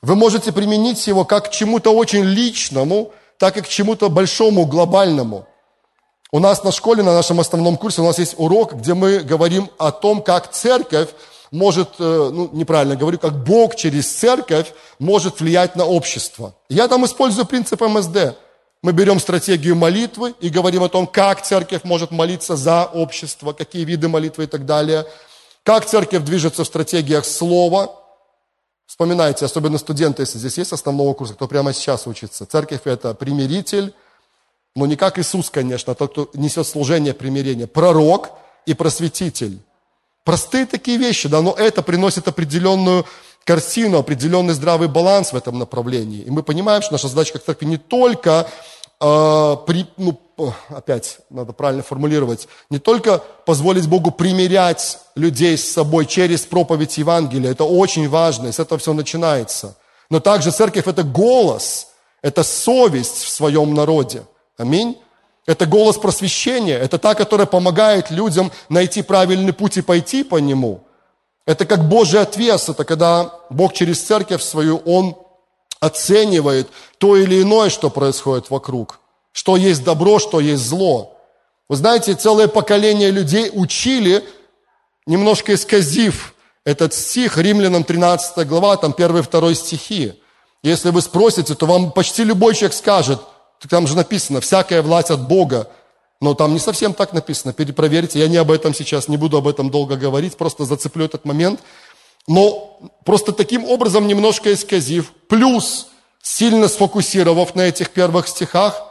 Вы 0.00 0.14
можете 0.14 0.52
применить 0.52 1.04
его 1.06 1.24
как 1.24 1.48
к 1.48 1.50
чему-то 1.50 1.90
очень 1.90 2.24
личному, 2.24 3.12
так 3.36 3.56
и 3.56 3.62
к 3.62 3.68
чему-то 3.68 4.08
большому, 4.08 4.64
глобальному. 4.64 5.46
У 6.30 6.38
нас 6.38 6.62
на 6.62 6.70
школе, 6.70 7.02
на 7.02 7.12
нашем 7.12 7.40
основном 7.40 7.76
курсе, 7.76 8.00
у 8.02 8.04
нас 8.04 8.18
есть 8.18 8.34
урок, 8.38 8.74
где 8.74 8.94
мы 8.94 9.18
говорим 9.18 9.68
о 9.78 9.90
том, 9.90 10.22
как 10.22 10.52
церковь 10.52 11.08
может, 11.50 11.88
э, 11.98 12.30
ну, 12.32 12.48
неправильно 12.52 12.94
говорю, 12.94 13.18
как 13.18 13.42
Бог 13.42 13.74
через 13.74 14.08
церковь 14.08 14.72
может 15.00 15.40
влиять 15.40 15.74
на 15.74 15.84
общество. 15.84 16.54
Я 16.68 16.86
там 16.86 17.04
использую 17.04 17.44
принцип 17.44 17.80
МСД. 17.80 18.36
Мы 18.82 18.92
берем 18.92 19.18
стратегию 19.18 19.74
молитвы 19.74 20.34
и 20.40 20.48
говорим 20.48 20.84
о 20.84 20.88
том, 20.88 21.08
как 21.08 21.42
церковь 21.42 21.82
может 21.82 22.12
молиться 22.12 22.54
за 22.54 22.84
общество, 22.84 23.52
какие 23.52 23.84
виды 23.84 24.06
молитвы 24.06 24.44
и 24.44 24.46
так 24.46 24.64
далее– 24.64 25.06
как 25.64 25.86
церковь 25.86 26.24
движется 26.24 26.64
в 26.64 26.66
стратегиях 26.66 27.24
слова? 27.24 27.96
Вспоминайте, 28.86 29.44
особенно 29.44 29.78
студенты, 29.78 30.22
если 30.22 30.38
здесь 30.38 30.58
есть 30.58 30.72
основного 30.72 31.14
курса, 31.14 31.34
кто 31.34 31.46
прямо 31.46 31.72
сейчас 31.72 32.06
учится. 32.06 32.44
Церковь– 32.46 32.80
это 32.84 33.14
примиритель, 33.14 33.94
но 34.74 34.86
не 34.86 34.96
как 34.96 35.18
Иисус, 35.18 35.50
конечно, 35.50 35.92
а 35.92 35.94
тот, 35.94 36.12
кто 36.12 36.30
несет 36.34 36.66
служение 36.66 37.14
примирения. 37.14 37.66
Пророк 37.66 38.30
и 38.66 38.74
просветитель. 38.74 39.60
Простые 40.24 40.66
такие 40.66 40.98
вещи, 40.98 41.28
да, 41.28 41.40
но 41.40 41.52
это 41.52 41.82
приносит 41.82 42.28
определенную 42.28 43.06
картину, 43.44 43.98
определенный 43.98 44.54
здравый 44.54 44.88
баланс 44.88 45.32
в 45.32 45.36
этом 45.36 45.58
направлении. 45.58 46.22
И 46.22 46.30
мы 46.30 46.42
понимаем, 46.42 46.82
что 46.82 46.92
наша 46.92 47.08
задача 47.08 47.34
как 47.34 47.44
церкви 47.44 47.66
не 47.66 47.78
только 47.78 48.48
э, 49.00 49.56
при, 49.66 49.86
ну, 49.96 50.20
опять 50.68 51.18
надо 51.30 51.52
правильно 51.52 51.82
формулировать, 51.82 52.48
не 52.70 52.78
только 52.78 53.22
позволить 53.46 53.88
Богу 53.88 54.10
примирять 54.10 54.98
людей 55.14 55.56
с 55.56 55.72
собой 55.72 56.06
через 56.06 56.42
проповедь 56.42 56.98
Евангелия, 56.98 57.50
это 57.50 57.64
очень 57.64 58.08
важно, 58.08 58.48
и 58.48 58.52
с 58.52 58.58
этого 58.58 58.78
все 58.78 58.92
начинается. 58.92 59.76
Но 60.08 60.20
также 60.20 60.50
церковь– 60.50 60.86
это 60.86 61.02
голос, 61.02 61.88
это 62.22 62.42
совесть 62.42 63.22
в 63.22 63.28
своем 63.28 63.74
народе. 63.74 64.22
Аминь. 64.56 64.98
Это 65.46 65.66
голос 65.66 65.96
просвещения, 65.96 66.76
это 66.76 66.98
та, 66.98 67.14
которая 67.14 67.46
помогает 67.46 68.10
людям 68.10 68.52
найти 68.68 69.02
правильный 69.02 69.52
путь 69.52 69.78
и 69.78 69.82
пойти 69.82 70.22
по 70.22 70.36
нему. 70.36 70.84
Это 71.46 71.64
как 71.64 71.88
Божий 71.88 72.20
отвес, 72.20 72.68
это 72.68 72.84
когда 72.84 73.32
Бог 73.48 73.72
через 73.72 74.00
церковь 74.02 74.42
свою, 74.42 74.76
Он 74.84 75.16
оценивает 75.80 76.68
то 76.98 77.16
или 77.16 77.42
иное, 77.42 77.70
что 77.70 77.90
происходит 77.90 78.50
вокруг. 78.50 79.00
Что 79.32 79.56
есть 79.56 79.82
добро, 79.82 80.18
что 80.18 80.40
есть 80.40 80.62
зло. 80.62 81.16
Вы 81.68 81.76
знаете, 81.76 82.14
целое 82.14 82.48
поколение 82.48 83.10
людей 83.10 83.50
учили, 83.52 84.24
немножко 85.06 85.54
исказив 85.54 86.34
этот 86.64 86.92
стих, 86.92 87.38
Римлянам 87.38 87.84
13 87.84 88.46
глава, 88.46 88.76
там 88.76 88.92
1-2 88.92 89.54
стихи. 89.54 90.14
Если 90.62 90.90
вы 90.90 91.00
спросите, 91.00 91.54
то 91.54 91.66
вам 91.66 91.92
почти 91.92 92.22
любой 92.24 92.54
человек 92.54 92.74
скажет, 92.74 93.20
там 93.68 93.86
же 93.86 93.96
написано, 93.96 94.40
всякая 94.40 94.82
власть 94.82 95.10
от 95.10 95.26
Бога. 95.26 95.68
Но 96.20 96.34
там 96.34 96.52
не 96.52 96.58
совсем 96.58 96.92
так 96.92 97.14
написано, 97.14 97.54
перепроверьте. 97.54 98.18
Я 98.18 98.28
не 98.28 98.36
об 98.36 98.50
этом 98.50 98.74
сейчас, 98.74 99.08
не 99.08 99.16
буду 99.16 99.38
об 99.38 99.48
этом 99.48 99.70
долго 99.70 99.96
говорить, 99.96 100.36
просто 100.36 100.64
зацеплю 100.64 101.06
этот 101.06 101.24
момент. 101.24 101.60
Но 102.30 102.78
просто 103.04 103.32
таким 103.32 103.64
образом 103.64 104.06
немножко 104.06 104.52
исказив, 104.52 105.12
плюс 105.28 105.88
сильно 106.22 106.68
сфокусировав 106.68 107.56
на 107.56 107.62
этих 107.62 107.90
первых 107.90 108.28
стихах, 108.28 108.84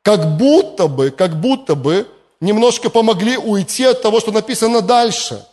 как 0.00 0.38
будто 0.38 0.88
бы, 0.88 1.10
как 1.10 1.38
будто 1.38 1.74
бы 1.74 2.08
немножко 2.40 2.88
помогли 2.88 3.36
уйти 3.36 3.84
от 3.84 4.00
того, 4.00 4.18
что 4.18 4.32
написано 4.32 4.80
дальше. 4.80 5.46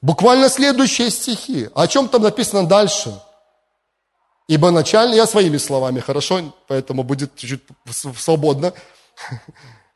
Буквально 0.00 0.48
следующие 0.48 1.08
стихи. 1.08 1.68
О 1.72 1.86
чем 1.86 2.08
там 2.08 2.22
написано 2.22 2.66
дальше? 2.66 3.16
Ибо 4.48 4.72
начальник, 4.72 5.14
я 5.14 5.26
своими 5.28 5.56
словами, 5.56 6.00
хорошо, 6.00 6.52
поэтому 6.66 7.04
будет 7.04 7.36
чуть-чуть 7.36 7.62
свободно. 8.18 8.72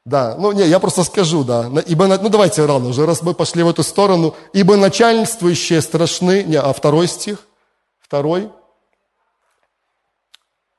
Да, 0.06 0.36
ну 0.38 0.52
не, 0.52 0.64
я 0.64 0.78
просто 0.78 1.02
скажу, 1.02 1.42
да. 1.42 1.68
Ибо, 1.84 2.06
ну 2.06 2.28
давайте 2.28 2.64
рано 2.64 2.88
уже, 2.88 3.04
раз 3.04 3.22
мы 3.22 3.34
пошли 3.34 3.64
в 3.64 3.68
эту 3.68 3.82
сторону. 3.82 4.36
Ибо 4.52 4.76
начальствующие 4.76 5.82
страшны, 5.82 6.44
не, 6.44 6.56
а 6.56 6.72
второй 6.72 7.08
стих, 7.08 7.38
второй, 7.98 8.50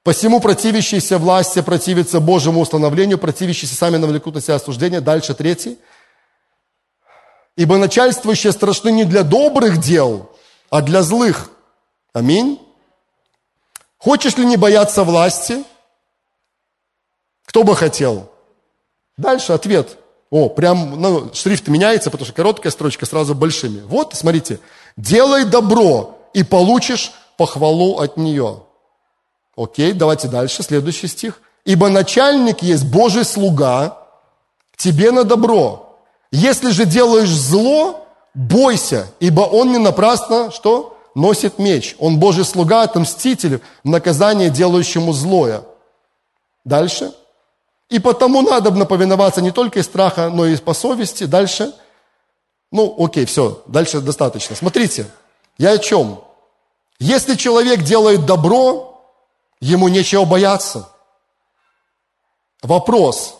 Посему 0.04 0.40
противящиеся 0.40 1.18
власти 1.18 1.62
противятся 1.62 2.22
Божьему 2.22 2.62
установлению, 2.62 3.18
противящиеся 3.18 3.76
сами 3.76 3.98
навлекут 3.98 4.36
на 4.36 4.42
себя 4.42 4.56
осуждение. 4.56 5.02
Дальше 5.02 5.34
третий. 5.34 5.78
Ибо 7.58 7.76
начальствующие 7.76 8.54
страшны 8.54 8.90
не 8.92 9.04
для 9.04 9.24
добрых 9.24 9.82
дел, 9.82 10.32
а 10.70 10.82
для 10.82 11.04
злых. 11.04 11.52
Аминь. 12.14 12.58
Хочешь 13.98 14.38
ли 14.38 14.46
не 14.46 14.56
бояться 14.56 15.04
власти? 15.04 15.66
Кто 17.46 17.66
бы 17.66 17.76
хотел? 17.76 18.32
Дальше 19.18 19.54
ответ. 19.54 19.98
О, 20.30 20.50
прям 20.50 21.02
ну, 21.02 21.34
шрифт 21.34 21.68
меняется, 21.68 22.12
потому 22.12 22.26
что 22.26 22.36
короткая 22.36 22.72
строчка 22.72 23.06
сразу 23.06 23.34
большими. 23.34 23.82
Вот, 23.82 24.14
смотрите. 24.14 24.60
Делай 24.98 25.46
добро, 25.46 26.18
и 26.34 26.44
получишь 26.44 27.12
похвалу 27.38 27.98
от 28.00 28.18
нее. 28.18 28.64
Окей, 29.56 29.94
давайте 29.94 30.28
дальше, 30.28 30.64
следующий 30.64 31.08
стих. 31.08 31.42
«Ибо 31.66 31.90
начальник 31.90 32.62
есть 32.62 32.86
Божий 32.86 33.26
слуга, 33.26 33.98
тебе 34.78 35.12
на 35.12 35.24
добро. 35.24 35.98
Если 36.32 36.70
же 36.70 36.86
делаешь 36.86 37.30
зло, 37.30 38.08
бойся, 38.34 39.08
ибо 39.20 39.42
он 39.42 39.72
не 39.72 39.78
напрасно, 39.78 40.52
что? 40.52 40.98
Носит 41.14 41.60
меч. 41.60 41.96
Он 42.00 42.20
Божий 42.20 42.46
слуга, 42.46 42.84
отмститель 42.84 43.62
в 43.84 43.90
наказание 43.90 44.50
делающему 44.50 45.12
злое». 45.12 45.64
Дальше. 46.64 47.12
И 47.90 48.00
потому 48.00 48.42
надо 48.42 48.72
повиноваться 48.86 49.42
не 49.42 49.52
только 49.52 49.80
из 49.80 49.86
страха, 49.86 50.30
но 50.30 50.46
и 50.46 50.58
по 50.58 50.74
совести. 50.74 51.24
Дальше. 51.24 51.74
Ну, 52.72 52.96
окей, 53.00 53.26
все, 53.26 53.64
дальше 53.66 54.02
достаточно. 54.02 54.56
Смотрите, 54.56 55.10
я 55.58 55.72
о 55.72 55.78
чем? 55.78 56.22
Если 57.00 57.36
человек 57.36 57.84
делает 57.84 58.26
добро, 58.26 59.02
ему 59.62 59.88
нечего 59.88 60.26
бояться. 60.26 60.90
Вопрос, 62.62 63.38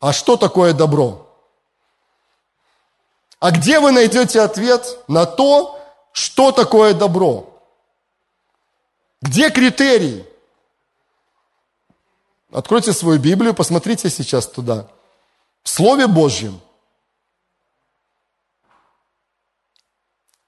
а 0.00 0.12
что 0.12 0.36
такое 0.36 0.72
добро? 0.72 1.26
А 3.38 3.50
где 3.50 3.78
вы 3.80 3.92
найдете 3.92 4.40
ответ 4.40 4.98
на 5.08 5.26
то, 5.26 5.78
что 6.12 6.52
такое 6.52 6.94
добро? 6.94 7.46
Где 9.20 9.50
критерий? 9.50 10.24
Откройте 12.52 12.92
свою 12.92 13.18
Библию, 13.18 13.54
посмотрите 13.54 14.08
сейчас 14.08 14.46
туда. 14.46 14.88
В 15.62 15.68
Слове 15.68 16.06
Божьем. 16.06 16.60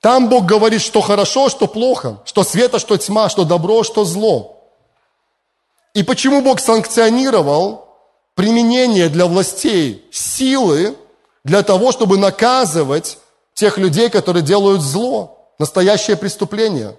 Там 0.00 0.28
Бог 0.28 0.46
говорит, 0.46 0.80
что 0.80 1.00
хорошо, 1.00 1.48
что 1.48 1.66
плохо, 1.66 2.20
что 2.24 2.44
света, 2.44 2.78
что 2.78 2.96
тьма, 2.96 3.28
что 3.28 3.44
добро, 3.44 3.82
что 3.82 4.04
зло. 4.04 4.58
И 5.92 6.04
почему 6.04 6.40
Бог 6.40 6.60
санкционировал 6.60 7.88
применение 8.36 9.08
для 9.08 9.26
властей 9.26 10.06
силы 10.12 10.96
для 11.42 11.64
того, 11.64 11.90
чтобы 11.90 12.16
наказывать 12.16 13.18
тех 13.54 13.76
людей, 13.76 14.08
которые 14.08 14.44
делают 14.44 14.82
зло, 14.82 15.48
настоящее 15.58 16.16
преступление? 16.16 16.96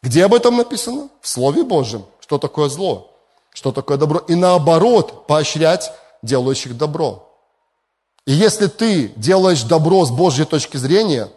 Где 0.00 0.24
об 0.24 0.32
этом 0.32 0.56
написано? 0.56 1.10
В 1.20 1.28
Слове 1.28 1.62
Божьем. 1.62 2.06
Что 2.20 2.38
такое 2.38 2.70
зло? 2.70 3.17
Что 3.58 3.72
такое 3.72 3.96
добро, 3.96 4.20
и 4.20 4.36
наоборот 4.36 5.26
поощрять 5.26 5.92
делающих 6.22 6.76
добро. 6.76 7.28
И 8.24 8.32
если 8.32 8.68
ты 8.68 9.08
делаешь 9.16 9.64
добро 9.64 10.04
с 10.04 10.12
Божьей 10.12 10.44
точки 10.44 10.76
зрения, 10.76 11.28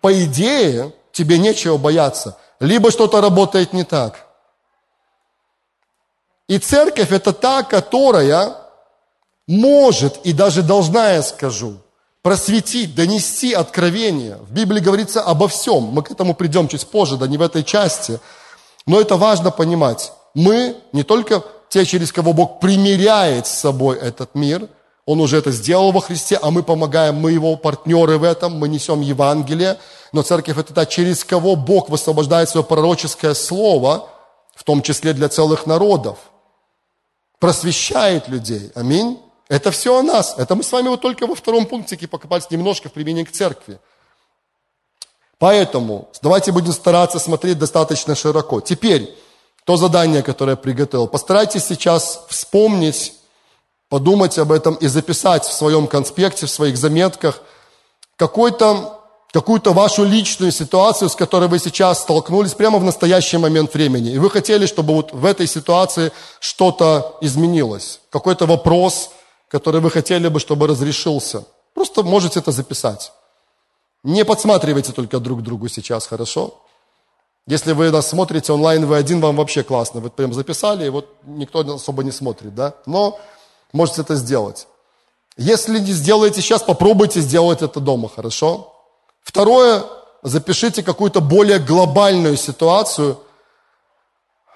по 0.00 0.12
идее, 0.24 0.92
тебе 1.10 1.38
нечего 1.38 1.78
бояться. 1.78 2.38
Либо 2.60 2.92
что-то 2.92 3.20
работает 3.20 3.72
не 3.72 3.82
так. 3.82 4.24
И 6.46 6.60
церковь 6.60 7.10
это 7.10 7.32
та, 7.32 7.64
которая 7.64 8.54
может 9.48 10.18
и 10.18 10.32
даже 10.32 10.62
должна, 10.62 11.10
я 11.10 11.24
скажу, 11.24 11.78
просветить, 12.22 12.94
донести 12.94 13.52
откровение. 13.52 14.36
В 14.36 14.52
Библии 14.52 14.78
говорится 14.78 15.22
обо 15.22 15.48
всем. 15.48 15.82
Мы 15.86 16.04
к 16.04 16.12
этому 16.12 16.34
придем 16.34 16.68
чуть 16.68 16.86
позже, 16.86 17.16
да 17.16 17.26
не 17.26 17.36
в 17.36 17.42
этой 17.42 17.64
части. 17.64 18.20
Но 18.86 19.00
это 19.00 19.16
важно 19.16 19.50
понимать 19.50 20.12
мы 20.34 20.76
не 20.92 21.02
только 21.02 21.42
те, 21.68 21.84
через 21.84 22.12
кого 22.12 22.32
Бог 22.32 22.60
примиряет 22.60 23.46
с 23.46 23.50
собой 23.50 23.98
этот 23.98 24.34
мир, 24.34 24.68
Он 25.06 25.20
уже 25.20 25.38
это 25.38 25.50
сделал 25.50 25.92
во 25.92 26.00
Христе, 26.00 26.38
а 26.40 26.50
мы 26.50 26.62
помогаем, 26.62 27.16
мы 27.16 27.32
Его 27.32 27.56
партнеры 27.56 28.18
в 28.18 28.24
этом, 28.24 28.54
мы 28.54 28.68
несем 28.68 29.00
Евангелие, 29.00 29.78
но 30.12 30.22
церковь 30.22 30.58
это 30.58 30.74
та, 30.74 30.86
через 30.86 31.24
кого 31.24 31.56
Бог 31.56 31.88
высвобождает 31.88 32.48
свое 32.48 32.64
пророческое 32.64 33.34
слово, 33.34 34.08
в 34.54 34.64
том 34.64 34.82
числе 34.82 35.12
для 35.12 35.28
целых 35.28 35.66
народов, 35.66 36.18
просвещает 37.38 38.28
людей. 38.28 38.70
Аминь. 38.74 39.18
Это 39.48 39.72
все 39.72 39.98
о 39.98 40.02
нас. 40.02 40.34
Это 40.38 40.54
мы 40.54 40.62
с 40.62 40.70
вами 40.70 40.88
вот 40.88 41.00
только 41.00 41.26
во 41.26 41.34
втором 41.34 41.66
пунктике 41.66 42.06
покопались 42.06 42.50
немножко 42.50 42.88
в 42.88 42.92
применении 42.92 43.24
к 43.24 43.32
церкви. 43.32 43.80
Поэтому 45.38 46.08
давайте 46.22 46.52
будем 46.52 46.72
стараться 46.72 47.18
смотреть 47.18 47.58
достаточно 47.58 48.14
широко. 48.14 48.60
Теперь, 48.60 49.12
то 49.64 49.76
задание, 49.76 50.22
которое 50.22 50.52
я 50.52 50.56
приготовил. 50.56 51.06
Постарайтесь 51.06 51.64
сейчас 51.64 52.24
вспомнить, 52.28 53.12
подумать 53.88 54.38
об 54.38 54.52
этом 54.52 54.74
и 54.74 54.86
записать 54.86 55.44
в 55.44 55.52
своем 55.52 55.86
конспекте, 55.86 56.46
в 56.46 56.50
своих 56.50 56.76
заметках 56.76 57.42
какой-то 58.16 58.96
какую-то 59.32 59.72
вашу 59.72 60.04
личную 60.04 60.52
ситуацию, 60.52 61.08
с 61.08 61.14
которой 61.14 61.48
вы 61.48 61.58
сейчас 61.58 62.00
столкнулись 62.00 62.54
прямо 62.54 62.78
в 62.78 62.84
настоящий 62.84 63.38
момент 63.38 63.74
времени. 63.74 64.10
И 64.10 64.18
вы 64.18 64.28
хотели, 64.28 64.66
чтобы 64.66 64.94
вот 64.94 65.12
в 65.12 65.24
этой 65.24 65.46
ситуации 65.46 66.10
что-то 66.40 67.16
изменилось. 67.20 68.00
Какой-то 68.10 68.46
вопрос, 68.46 69.10
который 69.48 69.80
вы 69.80 69.90
хотели 69.90 70.28
бы, 70.28 70.40
чтобы 70.40 70.66
разрешился. 70.66 71.44
Просто 71.74 72.02
можете 72.02 72.40
это 72.40 72.52
записать. 72.52 73.12
Не 74.02 74.24
подсматривайте 74.24 74.92
только 74.92 75.20
друг 75.20 75.42
другу 75.42 75.68
сейчас, 75.68 76.06
хорошо? 76.06 76.60
Если 77.50 77.72
вы 77.72 77.90
нас 77.90 78.08
смотрите 78.08 78.52
онлайн, 78.52 78.86
вы 78.86 78.96
один, 78.96 79.20
вам 79.20 79.34
вообще 79.34 79.64
классно. 79.64 79.98
Вы 79.98 80.10
прям 80.10 80.32
записали, 80.32 80.86
и 80.86 80.88
вот 80.88 81.08
никто 81.26 81.58
особо 81.74 82.04
не 82.04 82.12
смотрит, 82.12 82.54
да? 82.54 82.74
Но 82.86 83.18
можете 83.72 84.02
это 84.02 84.14
сделать. 84.14 84.68
Если 85.36 85.80
не 85.80 85.90
сделаете 85.90 86.42
сейчас, 86.42 86.62
попробуйте 86.62 87.20
сделать 87.20 87.60
это 87.60 87.80
дома, 87.80 88.08
хорошо? 88.08 88.72
Второе, 89.24 89.82
запишите 90.22 90.84
какую-то 90.84 91.20
более 91.20 91.58
глобальную 91.58 92.36
ситуацию, 92.36 93.18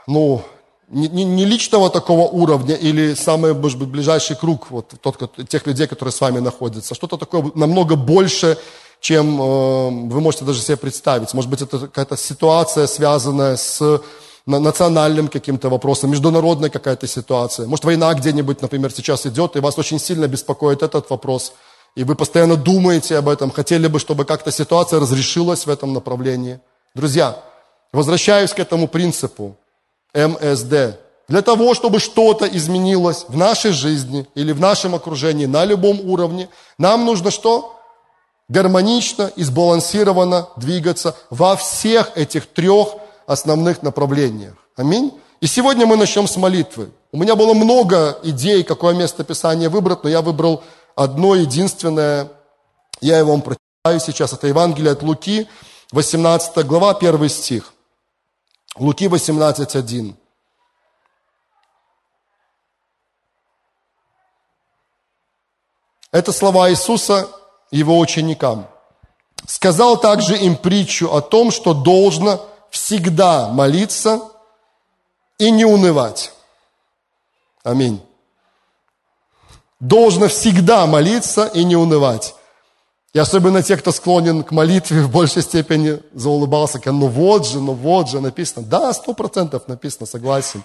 ну, 0.07 0.43
не, 0.87 1.09
не, 1.09 1.25
не 1.25 1.45
личного 1.45 1.91
такого 1.91 2.29
уровня 2.29 2.77
или 2.77 3.15
самый, 3.15 3.55
может 3.55 3.81
быть, 3.81 3.89
ближайший 3.89 4.37
круг 4.37 4.71
вот, 4.71 4.95
тот, 5.01 5.49
тех 5.49 5.67
людей, 5.67 5.89
которые 5.89 6.13
с 6.13 6.21
вами 6.21 6.39
находятся. 6.39 6.95
Что-то 6.95 7.17
такое 7.17 7.51
намного 7.57 7.97
больше, 7.97 8.57
чем 9.05 9.39
э, 9.39 9.91
вы 10.15 10.21
можете 10.23 10.47
даже 10.47 10.63
себе 10.63 10.79
представить. 10.79 11.35
Может 11.35 11.51
быть, 11.51 11.61
это 11.61 11.79
какая-то 11.79 12.17
ситуация, 12.17 12.87
связанная 12.87 13.57
с 13.59 14.01
национальным 14.47 15.29
каким-то 15.29 15.69
вопросом, 15.69 16.11
международная 16.11 16.71
какая-то 16.71 17.07
ситуация. 17.07 17.67
Может, 17.67 17.85
война 17.85 18.15
где-нибудь, 18.15 18.63
например, 18.63 18.91
сейчас 18.93 19.27
идет, 19.27 19.57
и 19.57 19.61
вас 19.61 19.79
очень 19.79 19.99
сильно 19.99 20.27
беспокоит 20.27 20.83
этот 20.83 21.11
вопрос, 21.11 21.53
и 21.95 22.03
вы 22.03 22.15
постоянно 22.15 22.57
думаете 22.57 23.19
об 23.19 23.29
этом, 23.29 23.51
хотели 23.51 23.89
бы, 23.89 23.99
чтобы 23.99 24.25
как-то 24.25 24.51
ситуация 24.51 25.01
разрешилась 25.01 25.67
в 25.67 25.71
этом 25.71 25.93
направлении. 25.93 26.61
Друзья, 26.95 27.37
возвращаюсь 27.93 28.55
к 28.55 28.59
этому 28.59 28.89
принципу 28.89 29.55
МСД. 30.15 30.99
Для 31.29 31.43
того, 31.43 31.75
чтобы 31.75 32.01
что-то 32.01 32.47
изменилось 32.47 33.27
в 33.29 33.37
нашей 33.37 33.73
жизни 33.73 34.27
или 34.35 34.53
в 34.53 34.61
нашем 34.61 34.95
окружении 34.95 35.45
на 35.45 35.67
любом 35.67 36.01
уровне, 36.01 36.49
нам 36.79 37.05
нужно 37.05 37.31
что? 37.31 37.74
Гармонично 38.49 39.31
и 39.37 39.43
сбалансированно 39.43 40.49
двигаться 40.57 41.17
во 41.31 41.57
всех 41.57 42.17
этих 42.17 42.47
трех 42.47 42.97
основных 43.27 43.83
направлениях. 43.83 44.55
Аминь. 44.77 45.19
И 45.41 45.47
сегодня 45.47 45.87
мы 45.87 45.97
начнем 45.97 46.27
с 46.27 46.37
молитвы. 46.37 46.91
У 47.13 47.19
меня 47.19 47.37
было 47.37 47.55
много 47.55 48.19
идей, 48.23 48.65
какое 48.65 48.95
место 48.95 49.25
Писания 49.25 49.71
выбрать, 49.71 50.03
но 50.05 50.11
я 50.11 50.21
выбрал 50.21 50.63
одно 50.95 51.35
единственное. 51.35 52.29
Я 53.01 53.19
его 53.19 53.33
вам 53.33 53.43
прочитаю 53.43 54.01
сейчас. 54.01 54.33
Это 54.33 54.47
Евангелие 54.47 54.93
от 54.93 55.03
Луки, 55.03 55.49
18 55.93 56.67
глава, 56.67 56.93
1 56.93 57.29
стих. 57.29 57.73
Луки 58.77 59.07
18, 59.09 59.77
1. 59.77 60.17
Это 66.11 66.33
слова 66.33 66.71
Иисуса, 66.71 67.29
его 67.75 67.99
ученикам. 67.99 68.69
Сказал 69.47 70.01
также 70.01 70.37
им 70.37 70.57
притчу 70.57 71.13
о 71.13 71.21
том, 71.21 71.51
что 71.51 71.75
должно 71.75 72.41
всегда 72.71 73.49
молиться 73.49 74.21
и 75.39 75.51
не 75.51 75.65
унывать. 75.65 76.33
Аминь. 77.65 78.01
Должно 79.81 80.29
всегда 80.29 80.87
молиться 80.87 81.47
и 81.47 81.65
не 81.65 81.77
унывать. 81.77 82.35
И 83.13 83.19
особенно 83.19 83.63
те, 83.63 83.77
кто 83.77 83.91
склонен 83.91 84.45
к 84.45 84.53
молитве, 84.53 85.03
в 85.03 85.11
большей 85.11 85.43
степени 85.43 86.01
заулыбался, 86.15 86.81
ну 86.87 87.09
вот 87.09 87.47
же, 87.47 87.61
ну 87.61 87.73
вот 87.73 88.09
же 88.09 88.21
написано. 88.21 88.65
Да, 88.65 88.93
сто 88.93 89.15
процентов 89.15 89.67
написано, 89.67 90.07
согласен. 90.07 90.63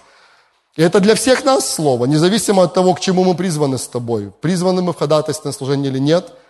И 0.75 0.83
это 0.83 0.99
для 0.99 1.15
всех 1.15 1.43
нас 1.43 1.67
слово, 1.67 2.05
независимо 2.05 2.63
от 2.63 2.73
того, 2.75 2.93
к 2.93 2.99
чему 2.99 3.23
мы 3.23 3.33
призваны 3.33 3.79
с 3.79 3.87
тобой. 3.87 4.31
Призваны 4.41 4.83
мы 4.83 4.93
в 4.93 4.97
ходатайственное 4.97 5.53
служение 5.53 5.91
или 5.91 5.99
нет– 5.99 6.33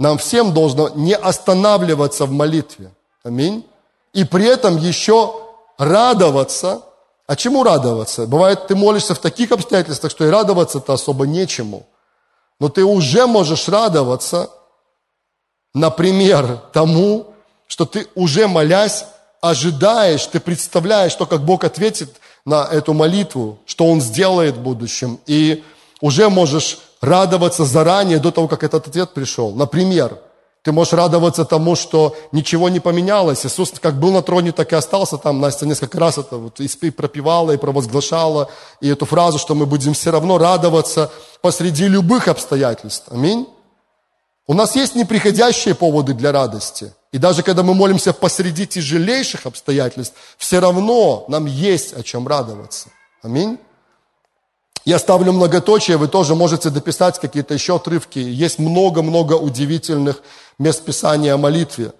нам 0.00 0.16
всем 0.16 0.54
должно 0.54 0.88
не 0.88 1.14
останавливаться 1.14 2.24
в 2.24 2.32
молитве. 2.32 2.90
Аминь. 3.22 3.66
И 4.14 4.24
при 4.24 4.46
этом 4.46 4.78
еще 4.78 5.34
радоваться. 5.76 6.80
А 7.26 7.36
чему 7.36 7.62
радоваться? 7.62 8.26
Бывает, 8.26 8.66
ты 8.66 8.74
молишься 8.74 9.14
в 9.14 9.18
таких 9.18 9.52
обстоятельствах, 9.52 10.10
что 10.10 10.26
и 10.26 10.30
радоваться-то 10.30 10.94
особо 10.94 11.26
нечему. 11.26 11.86
Но 12.58 12.70
ты 12.70 12.82
уже 12.82 13.26
можешь 13.26 13.68
радоваться, 13.68 14.48
например, 15.74 16.62
тому, 16.72 17.34
что 17.66 17.84
ты 17.84 18.08
уже 18.14 18.48
молясь, 18.48 19.04
ожидаешь, 19.42 20.26
ты 20.26 20.40
представляешь, 20.40 21.12
что 21.12 21.26
как 21.26 21.44
Бог 21.44 21.62
ответит 21.62 22.16
на 22.46 22.64
эту 22.64 22.94
молитву, 22.94 23.58
что 23.66 23.84
Он 23.84 24.00
сделает 24.00 24.56
в 24.56 24.62
будущем. 24.62 25.20
И 25.26 25.62
уже 26.00 26.30
можешь 26.30 26.78
радоваться 27.00 27.64
заранее, 27.64 28.18
до 28.18 28.30
того, 28.30 28.48
как 28.48 28.62
этот 28.62 28.88
ответ 28.88 29.14
пришел. 29.14 29.54
Например, 29.54 30.18
Ты 30.62 30.72
можешь 30.72 30.92
радоваться 30.92 31.46
тому, 31.46 31.74
что 31.74 32.14
ничего 32.32 32.68
не 32.68 32.80
поменялось. 32.80 33.46
Иисус 33.46 33.72
как 33.80 33.98
был 33.98 34.12
на 34.12 34.20
троне, 34.20 34.52
так 34.52 34.72
и 34.72 34.76
остался 34.76 35.16
там. 35.16 35.40
Настя 35.40 35.64
несколько 35.66 35.98
раз 35.98 36.18
это 36.18 36.36
вот 36.36 36.60
и 36.60 36.90
пропевала, 36.90 37.52
и 37.52 37.56
провозглашала, 37.56 38.50
и 38.82 38.88
эту 38.88 39.06
фразу, 39.06 39.38
что 39.38 39.54
мы 39.54 39.64
будем 39.64 39.94
все 39.94 40.10
равно 40.10 40.36
радоваться 40.36 41.10
посреди 41.40 41.88
любых 41.88 42.28
обстоятельств. 42.28 43.06
Аминь. 43.10 43.46
У 44.46 44.52
нас 44.52 44.76
есть 44.76 44.94
неприходящие 44.94 45.74
поводы 45.74 46.12
для 46.12 46.30
радости. 46.30 46.92
И 47.12 47.18
даже 47.18 47.42
когда 47.42 47.62
мы 47.62 47.72
молимся 47.72 48.12
посреди 48.12 48.66
тяжелейших 48.66 49.46
обстоятельств, 49.46 50.14
все 50.36 50.58
равно 50.58 51.24
нам 51.28 51.46
есть 51.46 51.94
о 51.94 52.02
чем 52.02 52.28
радоваться. 52.28 52.90
Аминь. 53.22 53.58
Я 54.84 54.98
ставлю 54.98 55.32
многоточие, 55.32 55.96
вы 55.96 56.08
тоже 56.08 56.34
можете 56.34 56.70
дописать 56.70 57.18
какие-то 57.18 57.54
еще 57.54 57.76
отрывки. 57.76 58.18
Есть 58.18 58.58
много-много 58.58 59.34
удивительных 59.34 60.22
мест 60.58 60.84
Писания 60.84 61.34
о 61.34 61.38
молитве. 61.38 61.92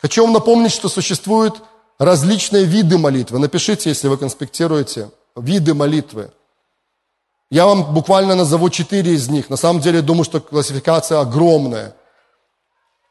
Хочу 0.00 0.22
вам 0.22 0.32
напомнить, 0.32 0.72
что 0.72 0.88
существуют 0.88 1.56
различные 1.98 2.64
виды 2.64 2.96
молитвы. 2.96 3.38
Напишите, 3.38 3.88
если 3.88 4.06
вы 4.08 4.16
конспектируете, 4.16 5.10
виды 5.36 5.74
молитвы. 5.74 6.30
Я 7.50 7.66
вам 7.66 7.92
буквально 7.94 8.34
назову 8.34 8.70
четыре 8.70 9.14
из 9.14 9.28
них. 9.28 9.50
На 9.50 9.56
самом 9.56 9.80
деле, 9.80 10.02
думаю, 10.02 10.24
что 10.24 10.40
классификация 10.40 11.20
огромная. 11.20 11.94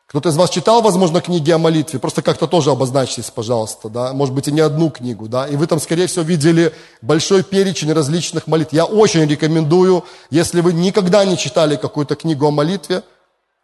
Кто-то 0.07 0.29
из 0.29 0.37
вас 0.37 0.49
читал, 0.49 0.81
возможно, 0.81 1.19
книги 1.19 1.51
о 1.51 1.57
молитве? 1.57 1.99
Просто 1.99 2.21
как-то 2.21 2.47
тоже 2.47 2.71
обозначьтесь, 2.71 3.29
пожалуйста, 3.29 3.89
да? 3.89 4.13
Может 4.13 4.33
быть, 4.33 4.47
и 4.47 4.53
не 4.53 4.61
одну 4.61 4.89
книгу, 4.89 5.27
да? 5.27 5.45
И 5.47 5.57
вы 5.57 5.67
там, 5.67 5.81
скорее 5.81 6.07
всего, 6.07 6.23
видели 6.23 6.73
большой 7.01 7.43
перечень 7.43 7.91
различных 7.91 8.47
молитв. 8.47 8.71
Я 8.71 8.85
очень 8.85 9.27
рекомендую, 9.27 10.05
если 10.29 10.61
вы 10.61 10.71
никогда 10.71 11.25
не 11.25 11.37
читали 11.37 11.75
какую-то 11.75 12.15
книгу 12.15 12.47
о 12.47 12.51
молитве, 12.51 13.03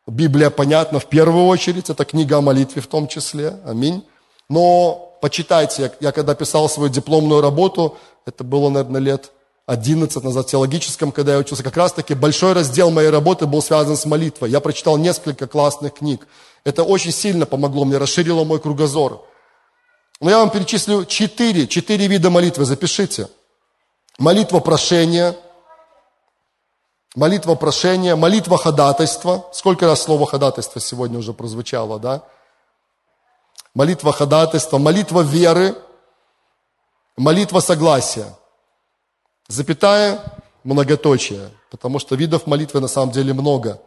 Библия, 0.06 0.50
понятно, 0.50 1.00
в 1.00 1.06
первую 1.06 1.46
очередь, 1.46 1.90
это 1.90 2.04
книга 2.04 2.40
о 2.40 2.42
молитве 2.42 2.82
в 2.82 2.88
том 2.88 3.08
числе, 3.08 3.56
аминь. 3.66 4.04
Но 4.50 5.18
почитайте, 5.22 5.84
я, 5.84 5.92
я 6.02 6.12
когда 6.12 6.36
писал 6.36 6.68
свою 6.68 6.90
дипломную 6.90 7.40
работу, 7.40 7.98
это 8.26 8.44
было, 8.44 8.70
наверное, 8.70 9.00
лет 9.00 9.32
11 9.66 10.22
назад 10.24 10.48
в 10.48 10.52
теологическом, 10.52 11.12
когда 11.12 11.34
я 11.34 11.40
учился, 11.40 11.64
как 11.64 11.78
раз-таки 11.78 12.14
большой 12.14 12.54
раздел 12.54 12.92
моей 12.92 13.10
работы 13.10 13.48
был 13.48 13.62
связан 13.62 13.96
с 13.96 14.06
молитвой. 14.06 14.50
Я 14.50 14.60
прочитал 14.60 14.98
несколько 14.98 15.48
классных 15.48 15.94
книг. 15.94 16.28
Это 16.66 16.84
очень 16.84 17.14
сильно 17.14 17.46
помогло 17.46 17.86
мне, 17.86 17.98
расширило 17.98 18.44
мой 18.44 18.60
кругозор. 18.60 19.26
Но 20.20 20.30
я 20.30 20.40
вам 20.40 20.50
перечислю 20.50 21.06
четыре, 21.06 21.68
четыре 21.68 22.08
вида 22.08 22.30
молитвы, 22.30 22.66
запишите. 22.66 23.30
Молитва 24.20 24.60
прошения, 24.60 25.36
молитва 27.16 27.56
прошения, 27.56 28.18
молитва 28.18 28.58
ходатайства. 28.58 29.46
Сколько 29.54 29.86
раз 29.86 30.04
слово 30.04 30.26
ходатайство 30.28 30.82
сегодня 30.82 31.18
уже 31.18 31.32
прозвучало, 31.32 32.00
да? 32.00 32.24
Молитва 33.74 34.12
ходатайства, 34.12 34.78
молитва 34.78 35.22
веры, 35.22 35.76
молитва 37.16 37.62
согласия– 37.62 38.28
запятая, 39.48 40.20
многоточие, 40.64 41.50
потому 41.72 42.00
что 42.00 42.16
видов 42.16 42.48
молитвы 42.48 42.80
на 42.80 42.88
самом 42.88 43.12
деле 43.12 43.34
много. 43.34 43.82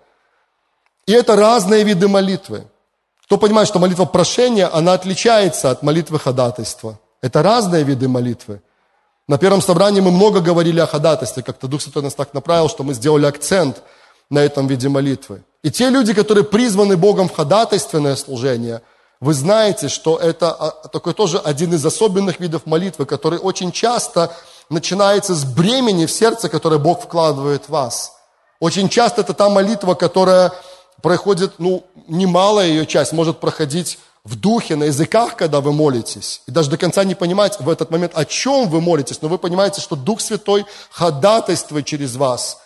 И 1.07 1.12
это 1.12 1.37
разные 1.37 1.85
виды 1.85 2.09
молитвы. 2.09 2.66
Кто 3.25 3.38
понимает, 3.38 3.69
что 3.69 3.79
молитва 3.79 4.05
прошения, 4.05 4.69
она 4.73 4.92
отличается 4.92 5.71
от 5.71 5.83
молитвы 5.83 6.19
ходатайства. 6.19 6.99
Это 7.23 7.42
разные 7.42 7.83
виды 7.83 8.09
молитвы. 8.09 8.61
На 9.29 9.38
первом 9.38 9.61
собрании 9.61 10.01
мы 10.01 10.12
много 10.12 10.40
говорили 10.40 10.79
о 10.79 10.87
ходатайстве, 10.87 11.42
как-то 11.42 11.66
Дух 11.66 11.83
Святой 11.83 12.03
нас 12.03 12.14
так 12.14 12.35
направил, 12.35 12.69
что 12.69 12.85
мы 12.85 12.95
сделали 12.95 13.27
акцент 13.27 13.83
на 14.31 14.38
этом 14.38 14.69
виде 14.69 14.88
молитвы. 14.88 15.42
И 15.64 15.71
те 15.71 15.90
люди, 15.90 16.14
которые 16.14 16.45
призваны 16.45 16.97
Богом 16.97 17.29
в 17.29 17.35
ходатайственное 17.35 18.14
служение, 18.14 18.83
вы 19.19 19.35
знаете, 19.35 19.88
что 19.88 20.16
это 20.16 20.53
а, 20.53 20.88
такой 20.88 21.14
тоже 21.14 21.38
один 21.38 21.75
из 21.75 21.85
особенных 21.85 22.38
видов 22.38 22.66
молитвы, 22.66 23.07
который 23.07 23.40
очень 23.40 23.73
часто 23.73 24.33
начинается 24.71 25.35
с 25.35 25.45
бремени 25.45 26.07
в 26.07 26.11
сердце, 26.11 26.49
которое 26.49 26.79
Бог 26.79 27.03
вкладывает 27.03 27.65
в 27.65 27.71
вас. 27.71 28.13
Очень 28.61 28.89
часто 28.89 29.21
это 29.21 29.35
та 29.35 29.49
молитва, 29.49 29.95
которая 29.95 30.53
проходит, 31.03 31.55
ну, 31.59 31.85
немалая 32.09 32.69
ее 32.69 32.87
часть 32.87 33.13
может 33.13 33.39
проходить 33.39 33.99
в 34.25 34.35
духе, 34.35 34.75
на 34.75 34.85
языках, 34.85 35.37
когда 35.37 35.61
вы 35.61 35.73
молитесь. 35.73 36.43
И 36.47 36.51
даже 36.51 36.71
до 36.71 36.77
конца 36.77 37.05
не 37.05 37.15
понимаете 37.15 37.59
в 37.61 37.69
этот 37.69 37.91
момент, 37.91 38.13
о 38.15 38.25
чем 38.25 38.69
вы 38.69 38.81
молитесь, 38.81 39.23
но 39.23 39.29
вы 39.29 39.39
понимаете, 39.39 39.81
что 39.81 39.95
Дух 39.95 40.21
Святой 40.21 40.67
ходатайствует 40.91 41.87
через 41.87 42.17
вас. 42.17 42.59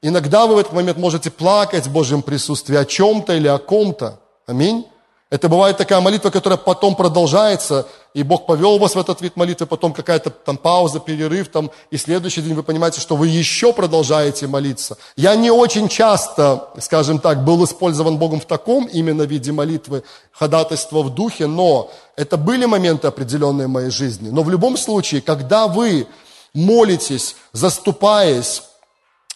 Иногда 0.00 0.46
вы 0.46 0.54
в 0.54 0.58
этот 0.58 0.72
момент 0.72 0.98
можете 0.98 1.30
плакать 1.30 1.86
в 1.86 1.92
Божьем 1.92 2.22
присутствии 2.22 2.76
о 2.76 2.84
чем-то 2.84 3.34
или 3.34 3.48
о 3.48 3.58
ком-то. 3.58 4.20
Аминь. 4.46 4.86
Это 5.30 5.48
бывает 5.48 5.78
такая 5.78 6.00
молитва, 6.00 6.28
которая 6.30 6.58
потом 6.58 6.94
продолжается, 6.94 7.88
и 8.12 8.22
Бог 8.22 8.46
повел 8.46 8.78
вас 8.78 8.94
в 8.94 8.98
этот 8.98 9.22
вид 9.22 9.36
молитвы, 9.36 9.66
потом 9.66 9.94
какая-то 9.94 10.28
там 10.30 10.58
пауза, 10.58 11.00
перерыв, 11.00 11.48
там, 11.48 11.70
и 11.90 11.96
следующий 11.96 12.42
день 12.42 12.54
вы 12.54 12.62
понимаете, 12.62 13.00
что 13.00 13.16
вы 13.16 13.28
еще 13.28 13.72
продолжаете 13.72 14.46
молиться. 14.46 14.98
Я 15.16 15.34
не 15.34 15.50
очень 15.50 15.88
часто, 15.88 16.68
скажем 16.78 17.18
так, 17.18 17.42
был 17.42 17.64
использован 17.64 18.18
Богом 18.18 18.40
в 18.40 18.44
таком 18.44 18.84
именно 18.84 19.22
виде 19.22 19.50
молитвы, 19.50 20.04
ходатайства 20.30 21.02
в 21.02 21.14
духе, 21.14 21.46
но 21.46 21.90
это 22.16 22.36
были 22.36 22.66
моменты 22.66 23.08
определенные 23.08 23.66
в 23.66 23.70
моей 23.70 23.90
жизни. 23.90 24.28
Но 24.28 24.42
в 24.42 24.50
любом 24.50 24.76
случае, 24.76 25.22
когда 25.22 25.68
вы 25.68 26.06
молитесь, 26.52 27.34
заступаясь 27.52 28.62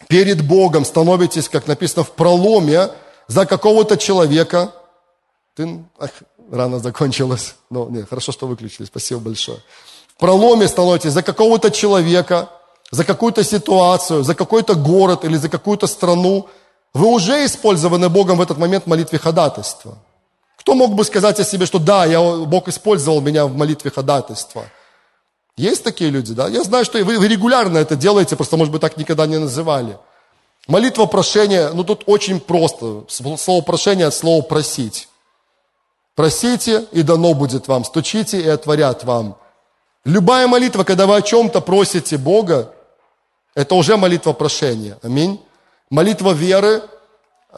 перед 0.07 0.47
Богом, 0.47 0.85
становитесь, 0.85 1.49
как 1.49 1.67
написано 1.67 2.05
в 2.05 2.13
проломе, 2.13 2.91
за 3.27 3.47
какого-то 3.47 3.97
человека– 3.97 4.75
ты, 5.59 5.85
ах, 5.99 6.11
рано 6.53 6.79
закончилось. 6.79 7.57
Ну, 7.71 7.89
нет, 7.91 8.09
хорошо, 8.09 8.33
что 8.33 8.47
выключили, 8.47 8.87
спасибо 8.87 9.21
большое. 9.21 9.59
В 10.15 10.21
проломе 10.21 10.69
становитесь 10.69 11.13
за 11.13 11.23
какого-то 11.23 11.71
человека, 11.71 12.49
за 12.93 13.05
какую-то 13.05 13.43
ситуацию, 13.43 14.23
за 14.23 14.35
какой-то 14.35 14.75
город 14.75 15.25
или 15.25 15.37
за 15.37 15.49
какую-то 15.49 15.89
страну. 15.89 16.47
Вы 16.95 17.07
уже 17.07 17.45
использованы 17.45 18.09
Богом 18.09 18.39
в 18.39 18.41
этот 18.41 18.59
момент 18.59 18.85
в 18.85 18.89
молитве 18.89 19.19
ходатайства. 19.19 19.99
Кто 20.59 20.75
мог 20.75 20.95
бы 20.95 21.05
сказать 21.05 21.41
о 21.41 21.45
себе, 21.45 21.67
что 21.67 21.79
да, 21.79 22.07
я, 22.07 22.21
Бог 22.21 22.69
использовал 22.69 23.21
меня 23.21 23.47
в 23.47 23.57
молитве 23.57 23.91
ходатайства? 23.91 24.63
Есть 25.57 25.83
такие 25.83 26.11
люди, 26.11 26.35
да? 26.35 26.49
Я 26.49 26.63
знаю, 26.63 26.85
что 26.85 27.05
вы, 27.05 27.19
вы 27.19 27.27
регулярно 27.29 27.79
это 27.79 27.97
делаете, 27.97 28.37
просто, 28.37 28.57
может 28.57 28.73
быть, 28.73 28.81
так 28.81 28.97
никогда 28.97 29.27
не 29.27 29.39
называли. 29.39 29.99
Молитва 30.69 31.07
прошения, 31.07 31.71
ну 31.75 31.83
тут 31.83 32.05
очень 32.07 32.39
просто. 32.39 33.05
Слово 33.09 33.63
прошение 33.63 34.07
от 34.07 34.15
слова 34.15 34.43
просить. 34.43 35.09
Просите, 36.19 36.85
и 36.91 37.05
дано 37.05 37.33
будет 37.33 37.69
вам. 37.69 37.85
Стучите, 37.85 38.41
и 38.41 38.49
отворят 38.49 39.05
вам. 39.05 39.37
Любая 40.05 40.49
молитва, 40.49 40.83
когда 40.83 41.07
вы 41.07 41.15
о 41.15 41.23
чем-то 41.23 41.61
просите 41.61 42.19
Бога, 42.19 42.73
это 43.55 43.77
уже 43.77 43.97
молитва 43.97 44.33
прошения. 44.33 44.99
Аминь. 45.05 45.41
Молитва 45.91 46.33
веры. 46.33 46.83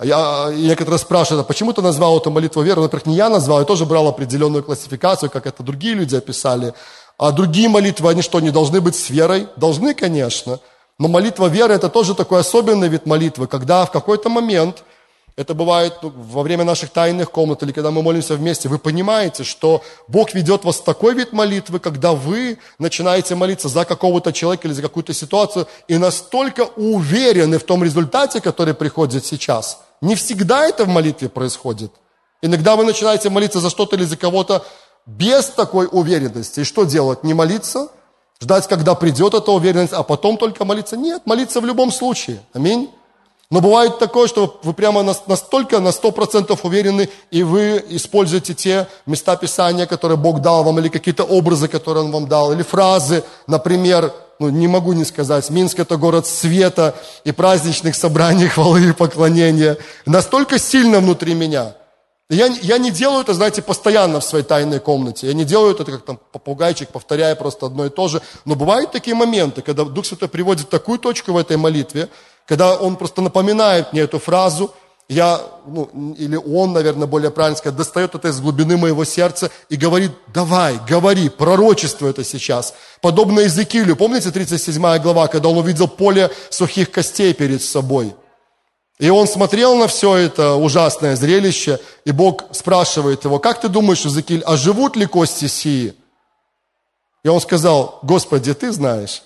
Я, 0.03 0.51
некоторые 0.53 0.99
спрашивают, 0.99 1.47
а 1.47 1.49
почему 1.49 1.73
ты 1.73 1.81
назвал 1.81 2.19
эту 2.19 2.31
молитву 2.31 2.61
веры? 2.61 2.83
Во-первых, 2.83 3.07
не 3.07 3.15
я 3.15 3.31
назвал, 3.31 3.61
я 3.61 3.65
тоже 3.65 3.87
брал 3.87 4.09
определенную 4.09 4.63
классификацию, 4.63 5.31
как 5.31 5.47
это 5.47 5.63
другие 5.63 5.95
люди 5.95 6.15
описали. 6.15 6.75
А 7.17 7.33
другие 7.33 7.71
молитвы, 7.71 8.11
они 8.11 8.21
что, 8.21 8.41
не 8.41 8.51
должны 8.51 8.83
быть 8.83 8.95
с 8.95 9.09
верой? 9.09 9.49
Должны, 9.57 9.95
конечно. 9.95 10.61
Но 10.99 11.09
молитва 11.09 11.47
веры– 11.47 11.73
это 11.77 11.89
тоже 11.89 12.15
такой 12.15 12.41
особенный 12.41 12.89
вид 12.89 13.07
молитвы, 13.07 13.47
когда 13.47 13.87
в 13.87 13.91
какой-то 13.91 14.29
момент– 14.29 14.85
это 15.41 15.55
бывает 15.55 15.95
во 16.03 16.43
время 16.43 16.65
наших 16.65 16.91
тайных 16.91 17.31
комнат 17.31 17.63
или 17.63 17.73
когда 17.73 17.91
мы 17.91 18.03
молимся 18.03 18.35
вместе. 18.35 18.69
Вы 18.69 18.79
понимаете, 18.79 19.43
что 19.43 19.83
Бог 20.07 20.35
ведет 20.35 20.65
вас 20.65 20.77
в 20.77 20.85
такой 20.85 21.15
вид 21.15 21.33
молитвы, 21.33 21.81
когда 21.81 22.13
вы 22.13 22.59
начинаете 22.79 23.35
молиться 23.35 23.69
за 23.69 23.87
какого-то 23.87 24.35
человека 24.35 24.69
или 24.69 24.75
за 24.75 24.83
какую-то 24.83 25.15
ситуацию 25.15 25.67
и 25.89 25.97
настолько 25.97 26.69
уверены 26.77 27.59
в 27.59 27.65
том 27.65 27.83
результате, 27.83 28.43
который 28.43 28.75
приходит 28.75 29.25
сейчас. 29.25 29.81
Не 30.03 30.15
всегда 30.15 30.67
это 30.67 30.85
в 30.85 30.89
молитве 30.89 31.31
происходит. 31.31 31.91
Иногда 32.43 32.77
вы 32.77 32.85
начинаете 32.85 33.31
молиться 33.31 33.61
за 33.61 33.71
что-то 33.71 33.97
или 33.97 34.05
за 34.05 34.19
кого-то 34.19 34.63
без 35.07 35.47
такой 35.47 35.89
уверенности. 35.91 36.61
И 36.61 36.65
что 36.65 36.85
делать? 36.85 37.25
Не 37.25 37.33
молиться? 37.33 37.89
Ждать, 38.43 38.69
когда 38.69 38.95
придет 38.95 39.33
эта 39.33 39.51
уверенность, 39.53 39.95
а 39.95 40.03
потом 40.03 40.37
только 40.37 40.67
молиться? 40.67 40.99
Нет, 40.99 41.23
молиться 41.25 41.63
в 41.63 41.65
любом 41.65 41.91
случае. 41.91 42.43
Аминь. 42.53 42.91
Но 43.51 43.61
бывает 43.61 43.99
такое, 43.99 44.29
что 44.29 44.61
вы 44.63 44.73
прямо 44.73 45.03
настолько 45.03 45.81
на 45.81 45.91
сто 45.91 46.13
процентов 46.13 46.65
уверены, 46.65 47.09
и 47.33 47.43
вы 47.43 47.85
используете 47.89 48.55
те 48.55 48.87
места 49.07 49.35
Писания, 49.37 49.87
которые 49.87 50.17
Бог 50.17 50.41
дал 50.41 50.63
вам, 50.63 50.79
или 50.79 50.89
какие-то 50.89 51.25
образы, 51.25 51.67
которые 51.67 52.05
Он 52.05 52.13
вам 52.13 52.29
дал, 52.29 52.53
или 52.53 52.63
фразы, 52.63 53.25
например, 53.49 54.13
ну, 54.39 54.51
не 54.51 54.69
могу 54.69 54.93
не 54.93 55.05
сказать, 55.05 55.51
Минск– 55.51 55.79
это 55.81 55.97
город 55.97 56.27
света 56.27 56.95
и 57.25 57.33
праздничных 57.33 57.97
собраний, 57.97 58.47
хвалы 58.47 58.81
и 58.91 58.93
поклонения. 58.93 59.77
Настолько 60.07 60.59
сильно 60.59 61.01
внутри 61.01 61.35
меня. 61.35 61.75
Я, 62.31 62.47
я 62.47 62.79
не 62.79 62.93
делаю 62.93 63.23
это, 63.23 63.35
знаете, 63.35 63.61
постоянно 63.61 64.21
в 64.21 64.25
своей 64.25 64.45
тайной 64.45 64.79
комнате. 64.79 65.27
Я 65.27 65.35
не 65.35 65.45
делаю 65.45 65.75
это 65.75 65.85
как 65.85 66.05
там 66.05 66.21
попугайчик, 66.31 66.89
повторяя 66.89 67.35
просто 67.35 67.67
одно 67.67 67.87
и 67.87 67.91
то 67.91 68.07
же. 68.07 68.23
Но 68.45 68.55
бывают 68.55 68.93
такие 68.93 69.17
моменты, 69.17 69.63
когда 69.63 69.85
Дух 69.85 70.07
Святой 70.07 70.29
приводит 70.29 70.71
такую 70.71 71.01
точку 71.01 71.33
в 71.33 71.37
этой 71.37 71.57
молитве, 71.57 72.09
когда 72.47 72.77
он 72.77 72.97
просто 72.97 73.23
напоминает 73.23 73.93
мне 73.93 74.03
эту 74.03 74.19
фразу, 74.19 74.75
я, 75.11 75.41
ну, 75.67 76.15
или 76.17 76.37
он, 76.37 76.73
наверное, 76.73 77.09
более 77.09 77.33
правильно 77.33 77.57
сказать, 77.57 77.77
достает 77.77 78.15
это 78.15 78.29
из 78.29 78.41
глубины 78.41 78.77
моего 78.77 79.05
сердца 79.05 79.51
и 79.69 79.75
говорит, 79.75 80.13
давай, 80.33 80.79
говори, 80.89 81.29
пророчествуй 81.29 82.11
это 82.11 82.23
сейчас. 82.23 82.75
Подобно 83.01 83.41
Иезекиилю, 83.41 83.97
помните 83.97 84.31
37 84.31 84.81
глава, 84.99 85.27
когда 85.27 85.49
он 85.49 85.59
увидел 85.59 85.89
поле 85.89 86.31
сухих 86.49 86.93
костей 86.93 87.35
перед 87.35 87.61
собой? 87.61 88.15
И 89.01 89.11
он 89.11 89.27
смотрел 89.27 89.75
на 89.75 89.89
все 89.89 90.15
это 90.15 90.55
ужасное 90.55 91.17
зрелище, 91.17 91.81
и 92.05 92.13
Бог 92.13 92.45
спрашивает 92.53 93.25
его, 93.25 93.41
как 93.41 93.61
ты 93.61 93.69
думаешь, 93.69 94.05
Иезекииль, 94.05 94.45
а 94.47 94.57
живут 94.57 94.95
ли 94.95 95.07
кости 95.07 95.49
сии? 95.49 95.95
И 97.25 97.29
он 97.29 97.41
сказал, 97.41 97.99
Господи, 98.03 98.55
ты 98.55 98.71
знаешь. 98.71 99.23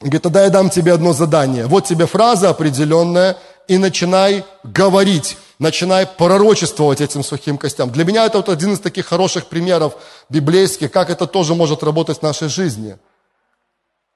Говорит, 0.00 0.22
тогда 0.22 0.44
я 0.44 0.50
дам 0.50 0.70
тебе 0.70 0.92
одно 0.92 1.12
задание. 1.12 1.66
Вот 1.66 1.86
тебе 1.86 2.06
фраза 2.06 2.50
определенная, 2.50 3.36
и 3.68 3.76
начинай 3.78 4.44
говорить, 4.64 5.36
начинай 5.58 6.06
пророчествовать 6.06 7.00
этим 7.00 7.22
сухим 7.22 7.58
костям. 7.58 7.90
Для 7.90 8.04
меня 8.04 8.24
это 8.24 8.38
вот 8.38 8.48
один 8.48 8.72
из 8.72 8.80
таких 8.80 9.06
хороших 9.06 9.46
примеров 9.46 9.94
библейских, 10.28 10.90
как 10.90 11.10
это 11.10 11.26
тоже 11.26 11.54
может 11.54 11.82
работать 11.82 12.18
в 12.18 12.22
нашей 12.22 12.48
жизни. 12.48 12.96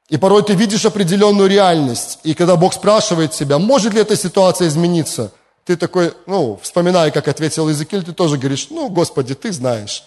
И 0.09 0.16
порой 0.16 0.42
ты 0.42 0.55
видишь 0.55 0.85
определенную 0.85 1.49
реальность, 1.49 2.18
и 2.25 2.35
когда 2.35 2.57
Бог 2.57 2.75
спрашивает 2.75 3.33
тебя, 3.33 3.59
может 3.59 3.95
ли 3.95 4.01
эта 4.01 4.16
ситуация 4.16 4.68
измениться, 4.68 5.33
ты 5.64 5.77
такой, 5.77 6.12
ну, 6.27 6.59
вспоминая, 6.62 7.11
как 7.11 7.29
ответил 7.29 7.68
Иезекииль, 7.68 8.05
ты 8.05 8.12
тоже 8.12 8.37
говоришь, 8.37 8.68
ну, 8.71 8.88
Господи, 8.88 9.35
ты 9.35 9.53
знаешь. 9.53 10.05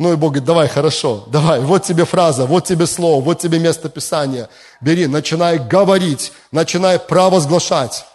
Ну 0.00 0.14
и 0.14 0.16
Бог 0.16 0.30
говорит, 0.30 0.46
давай, 0.46 0.66
хорошо, 0.66 1.24
давай, 1.26 1.60
вот 1.60 1.82
тебе 1.82 2.06
фраза, 2.06 2.46
вот 2.46 2.64
тебе 2.64 2.86
слово, 2.86 3.22
вот 3.22 3.38
тебе 3.38 3.58
место 3.58 3.90
Писания. 3.90 4.48
Бери, 4.80 5.06
начинай 5.06 5.58
говорить, 5.58 6.32
начинай 6.52 6.98
провозглашать. 6.98 8.06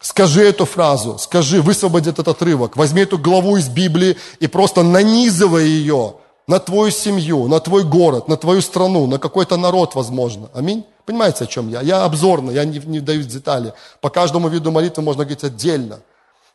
Скажи 0.00 0.44
эту 0.44 0.64
фразу, 0.64 1.18
скажи, 1.18 1.60
высвободи 1.60 2.10
этот 2.10 2.28
отрывок, 2.28 2.76
возьми 2.76 3.02
эту 3.02 3.18
главу 3.18 3.56
из 3.56 3.68
Библии 3.68 4.16
и 4.38 4.46
просто 4.46 4.84
нанизывай 4.84 5.66
ее 5.66 6.14
на 6.46 6.60
твою 6.60 6.92
семью, 6.92 7.48
на 7.48 7.58
твой 7.58 7.82
город, 7.82 8.28
на 8.28 8.36
твою 8.36 8.62
страну, 8.62 9.08
на 9.08 9.18
какой-то 9.18 9.56
народ, 9.56 9.96
возможно. 9.96 10.50
Аминь. 10.54 10.84
Понимаете, 11.04 11.44
о 11.44 11.46
чем 11.48 11.68
я? 11.68 11.80
Я 11.80 12.04
обзорно, 12.04 12.52
я 12.52 12.64
не, 12.64 12.78
не 12.78 13.00
даю 13.00 13.24
детали. 13.24 13.72
По 14.00 14.08
каждому 14.08 14.46
виду 14.46 14.70
молитвы 14.70 15.02
можно 15.02 15.24
говорить 15.24 15.42
отдельно. 15.42 15.98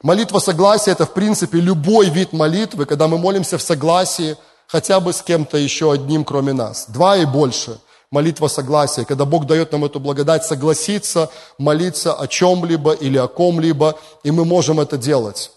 Молитва 0.02 0.40
согласия– 0.40 0.92
это, 0.94 1.06
в 1.06 1.14
принципе, 1.14 1.60
любой 1.60 2.10
вид 2.10 2.32
молитвы, 2.32 2.86
когда 2.86 3.10
мы 3.10 3.18
молимся 3.18 3.58
в 3.58 3.62
согласии 3.62 4.38
хотя 4.72 5.00
бы 5.00 5.14
с 5.14 5.22
кем-то 5.22 5.58
еще 5.58 5.92
одним, 5.92 6.24
кроме 6.24 6.54
нас. 6.54 6.86
Два 6.88 7.18
и 7.18 7.26
больше– 7.26 7.80
молитва 8.12 8.48
согласия, 8.48 9.06
когда 9.06 9.26
Бог 9.26 9.46
дает 9.46 9.72
нам 9.72 9.86
эту 9.86 10.00
благодать 10.00 10.46
согласиться, 10.46 11.30
молиться 11.58 12.14
о 12.14 12.28
чем-либо 12.28 12.94
или 12.94 13.18
о 13.18 13.28
ком-либо, 13.28 13.98
и 14.24 14.32
мы 14.32 14.46
можем 14.46 14.80
это 14.80 14.98
делать. 14.98 15.52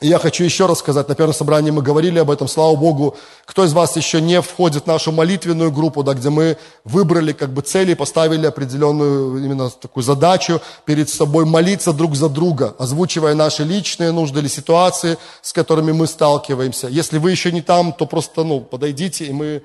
И 0.00 0.06
я 0.06 0.18
хочу 0.18 0.44
еще 0.44 0.64
раз 0.64 0.78
сказать, 0.78 1.08
на 1.08 1.14
первом 1.14 1.34
собрании 1.34 1.70
мы 1.70 1.82
говорили 1.82 2.18
об 2.18 2.30
этом, 2.30 2.48
слава 2.48 2.74
Богу, 2.74 3.16
кто 3.44 3.64
из 3.66 3.74
вас 3.74 3.96
еще 3.96 4.22
не 4.22 4.40
входит 4.40 4.84
в 4.84 4.86
нашу 4.86 5.12
молитвенную 5.12 5.70
группу, 5.70 6.02
да, 6.02 6.14
где 6.14 6.30
мы 6.30 6.56
выбрали 6.84 7.32
как 7.32 7.52
бы 7.52 7.60
цели, 7.60 7.92
поставили 7.92 8.46
определенную 8.46 9.44
именно 9.44 9.68
такую 9.68 10.02
задачу 10.02 10.62
перед 10.86 11.10
собой 11.10 11.44
молиться 11.44 11.92
друг 11.92 12.16
за 12.16 12.30
друга, 12.30 12.74
озвучивая 12.78 13.34
наши 13.34 13.62
личные 13.62 14.10
нужды 14.10 14.40
или 14.40 14.48
ситуации, 14.48 15.18
с 15.42 15.52
которыми 15.52 15.92
мы 15.92 16.06
сталкиваемся. 16.06 16.88
Если 16.88 17.18
вы 17.18 17.30
еще 17.30 17.52
не 17.52 17.60
там, 17.60 17.92
то 17.92 18.06
просто 18.06 18.42
ну, 18.42 18.60
подойдите, 18.60 19.26
и 19.26 19.32
мы 19.34 19.62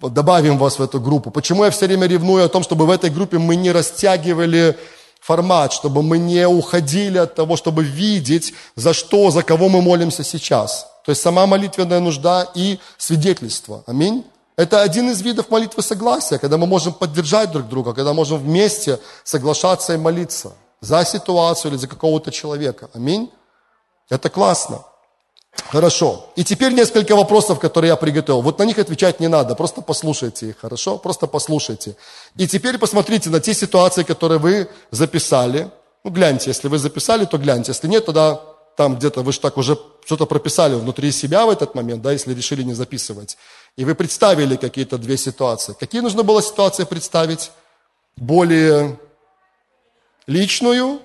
добавим 0.00 0.56
вас 0.56 0.78
в 0.78 0.82
эту 0.82 1.00
группу. 1.00 1.30
Почему 1.30 1.64
я 1.64 1.70
все 1.70 1.86
время 1.86 2.06
ревную 2.06 2.46
о 2.46 2.48
том, 2.48 2.62
чтобы 2.62 2.86
в 2.86 2.90
этой 2.90 3.10
группе 3.10 3.36
мы 3.36 3.56
не 3.56 3.72
растягивали 3.72 4.76
формат, 5.26 5.72
чтобы 5.72 6.02
мы 6.02 6.18
не 6.18 6.46
уходили 6.46 7.18
от 7.18 7.34
того, 7.34 7.56
чтобы 7.56 7.82
видеть, 7.82 8.54
за 8.76 8.92
что, 8.92 9.30
за 9.30 9.42
кого 9.42 9.68
мы 9.68 9.82
молимся 9.82 10.22
сейчас. 10.22 10.86
То 11.04 11.10
есть 11.10 11.22
сама 11.22 11.46
молитвенная 11.46 12.00
нужда 12.00 12.48
и 12.54 12.78
свидетельство. 12.96 13.82
Аминь. 13.86 14.24
Это 14.56 14.82
один 14.82 15.10
из 15.10 15.22
видов 15.22 15.50
молитвы 15.50 15.82
согласия, 15.82 16.38
когда 16.38 16.56
мы 16.56 16.66
можем 16.66 16.92
поддержать 16.92 17.50
друг 17.50 17.68
друга, 17.68 17.92
когда 17.92 18.12
можем 18.12 18.38
вместе 18.38 19.00
соглашаться 19.24 19.94
и 19.94 19.96
молиться 19.96 20.52
за 20.80 21.04
ситуацию 21.04 21.72
или 21.72 21.78
за 21.78 21.88
какого-то 21.88 22.30
человека. 22.30 22.88
Аминь. 22.94 23.28
Это 24.08 24.30
классно. 24.30 24.84
Хорошо. 25.68 26.30
И 26.36 26.44
теперь 26.44 26.72
несколько 26.72 27.16
вопросов, 27.16 27.58
которые 27.58 27.88
я 27.90 27.96
приготовил. 27.96 28.40
Вот 28.42 28.58
на 28.58 28.64
них 28.64 28.78
отвечать 28.78 29.20
не 29.20 29.28
надо, 29.28 29.54
просто 29.54 29.80
послушайте 29.80 30.50
их, 30.50 30.58
хорошо? 30.58 30.98
Просто 30.98 31.26
послушайте. 31.26 31.96
И 32.36 32.46
теперь 32.46 32.78
посмотрите 32.78 33.30
на 33.30 33.40
те 33.40 33.54
ситуации, 33.54 34.04
которые 34.04 34.38
вы 34.38 34.68
записали. 34.90 35.70
Ну, 36.04 36.10
гляньте, 36.10 36.50
если 36.50 36.68
вы 36.68 36.78
записали, 36.78 37.24
то 37.24 37.36
гляньте. 37.38 37.72
Если 37.72 37.88
нет, 37.88 38.06
тогда 38.06 38.40
там 38.76 38.96
где-то 38.96 39.22
вы 39.22 39.32
же 39.32 39.40
так 39.40 39.56
уже 39.56 39.76
что-то 40.04 40.26
прописали 40.26 40.74
внутри 40.74 41.10
себя 41.10 41.46
в 41.46 41.50
этот 41.50 41.74
момент, 41.74 42.02
да, 42.02 42.12
если 42.12 42.32
решили 42.32 42.62
не 42.62 42.74
записывать. 42.74 43.36
И 43.76 43.84
вы 43.84 43.94
представили 43.94 44.56
какие-то 44.56 44.98
две 44.98 45.16
ситуации. 45.16 45.74
Какие 45.78 46.00
нужно 46.00 46.22
было 46.22 46.42
ситуации 46.42 46.84
представить? 46.84 47.50
Более 48.16 48.98
личную 50.26 51.00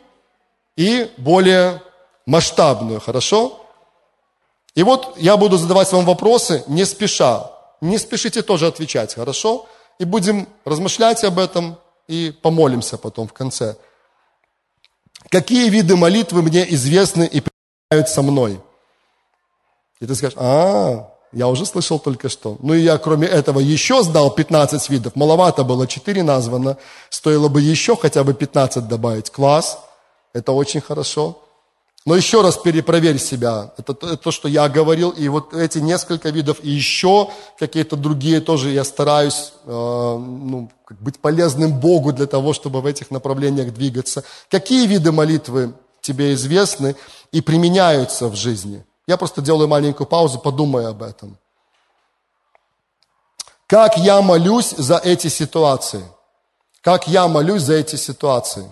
и 0.78 1.10
более 1.18 1.82
масштабную, 2.26 3.00
хорошо? 3.00 3.61
И 4.76 4.84
вот 4.84 5.18
я 5.18 5.38
буду 5.38 5.58
задавать 5.58 5.92
вам 5.92 6.06
вопросы 6.06 6.64
не 6.68 6.86
спеша. 6.86 7.52
Не 7.82 7.98
спешите 7.98 8.42
тоже 8.42 8.68
отвечать, 8.68 9.16
хорошо? 9.16 9.68
И 10.00 10.06
будем 10.06 10.48
размышлять 10.66 11.24
об 11.24 11.40
этом 11.40 11.78
и 12.08 12.34
помолимся 12.42 12.98
потом 12.98 13.28
в 13.28 13.34
конце. 13.34 13.76
Какие 15.30 15.70
виды 15.70 15.96
молитвы 15.96 16.42
мне 16.42 16.66
известны 16.74 17.24
и 17.24 17.42
принимают 17.42 18.10
со 18.10 18.22
мной? 18.22 18.60
И 20.00 20.06
ты 20.06 20.16
скажешь, 20.16 20.38
а, 20.40 21.12
я 21.32 21.48
уже 21.48 21.66
слышал 21.66 22.00
только 22.00 22.28
что. 22.30 22.58
Ну 22.62 22.74
и 22.74 22.82
я, 22.82 22.98
кроме 22.98 23.28
этого, 23.28 23.60
еще 23.60 24.04
сдал 24.04 24.32
15 24.32 24.90
видов. 24.90 25.16
Маловато 25.16 25.64
было, 25.64 25.88
4 25.88 26.24
названо. 26.24 26.78
Стоило 27.10 27.48
бы 27.48 27.62
еще 27.62 27.96
хотя 27.96 28.24
бы 28.24 28.34
15 28.34 28.88
добавить. 28.88 29.30
Класс, 29.30 29.80
это 30.34 30.52
очень 30.52 30.82
хорошо. 30.82 31.42
Но 32.04 32.16
еще 32.16 32.42
раз 32.42 32.58
перепроверь 32.58 33.20
себя. 33.20 33.74
Это, 33.78 33.94
то, 33.94 34.32
что 34.32 34.48
я 34.48 34.68
говорил. 34.70 35.12
И 35.12 35.28
вот 35.30 35.54
эти 35.54 35.78
несколько 35.78 36.30
видов, 36.30 36.58
и 36.64 36.70
еще 36.70 37.30
какие-то 37.60 37.96
другие 37.96 38.42
тоже 38.42 38.72
я 38.72 38.84
стараюсь 38.84 39.54
э, 39.66 39.70
ну, 39.70 40.72
быть 41.00 41.20
полезным 41.20 41.80
Богу 41.80 42.12
для 42.12 42.26
того, 42.26 42.54
чтобы 42.54 42.82
в 42.82 42.88
этих 42.88 43.12
направлениях 43.12 43.72
двигаться. 43.72 44.24
Какие 44.50 44.88
виды 44.88 45.12
молитвы 45.12 45.74
тебе 46.02 46.34
известны 46.34 46.96
и 47.32 47.40
применяются 47.40 48.30
в 48.30 48.36
жизни? 48.36 48.84
Я 49.06 49.18
просто 49.18 49.42
делаю 49.42 49.68
маленькую 49.68 50.08
паузу, 50.08 50.40
подумай 50.40 50.88
об 50.88 51.04
этом. 51.04 51.38
Как 53.68 53.98
я 53.98 54.22
молюсь 54.24 54.72
за 54.72 54.98
эти 54.98 55.28
ситуации? 55.28 56.04
Как 56.82 57.08
я 57.08 57.28
молюсь 57.28 57.62
за 57.62 57.74
эти 57.74 57.96
ситуации? 57.96 58.66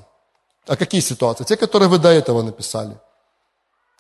А 0.65 0.76
какие 0.76 1.02
ситуации? 1.02 1.44
Те, 1.44 1.58
которые 1.58 1.89
вы 1.89 2.00
до 2.00 2.10
этого 2.10 2.42
написали– 2.42 2.98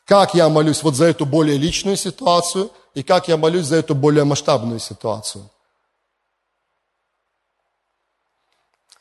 как 0.09 0.33
я 0.33 0.49
молюсь 0.49 0.81
вот 0.81 0.95
за 0.95 1.05
эту 1.05 1.27
более 1.27 1.55
личную 1.55 1.95
ситуацию 1.95 2.71
и 2.95 3.03
как 3.03 3.27
я 3.27 3.37
молюсь 3.37 3.67
за 3.67 3.75
эту 3.75 3.93
более 3.93 4.23
масштабную 4.23 4.79
ситуацию. 4.79 5.47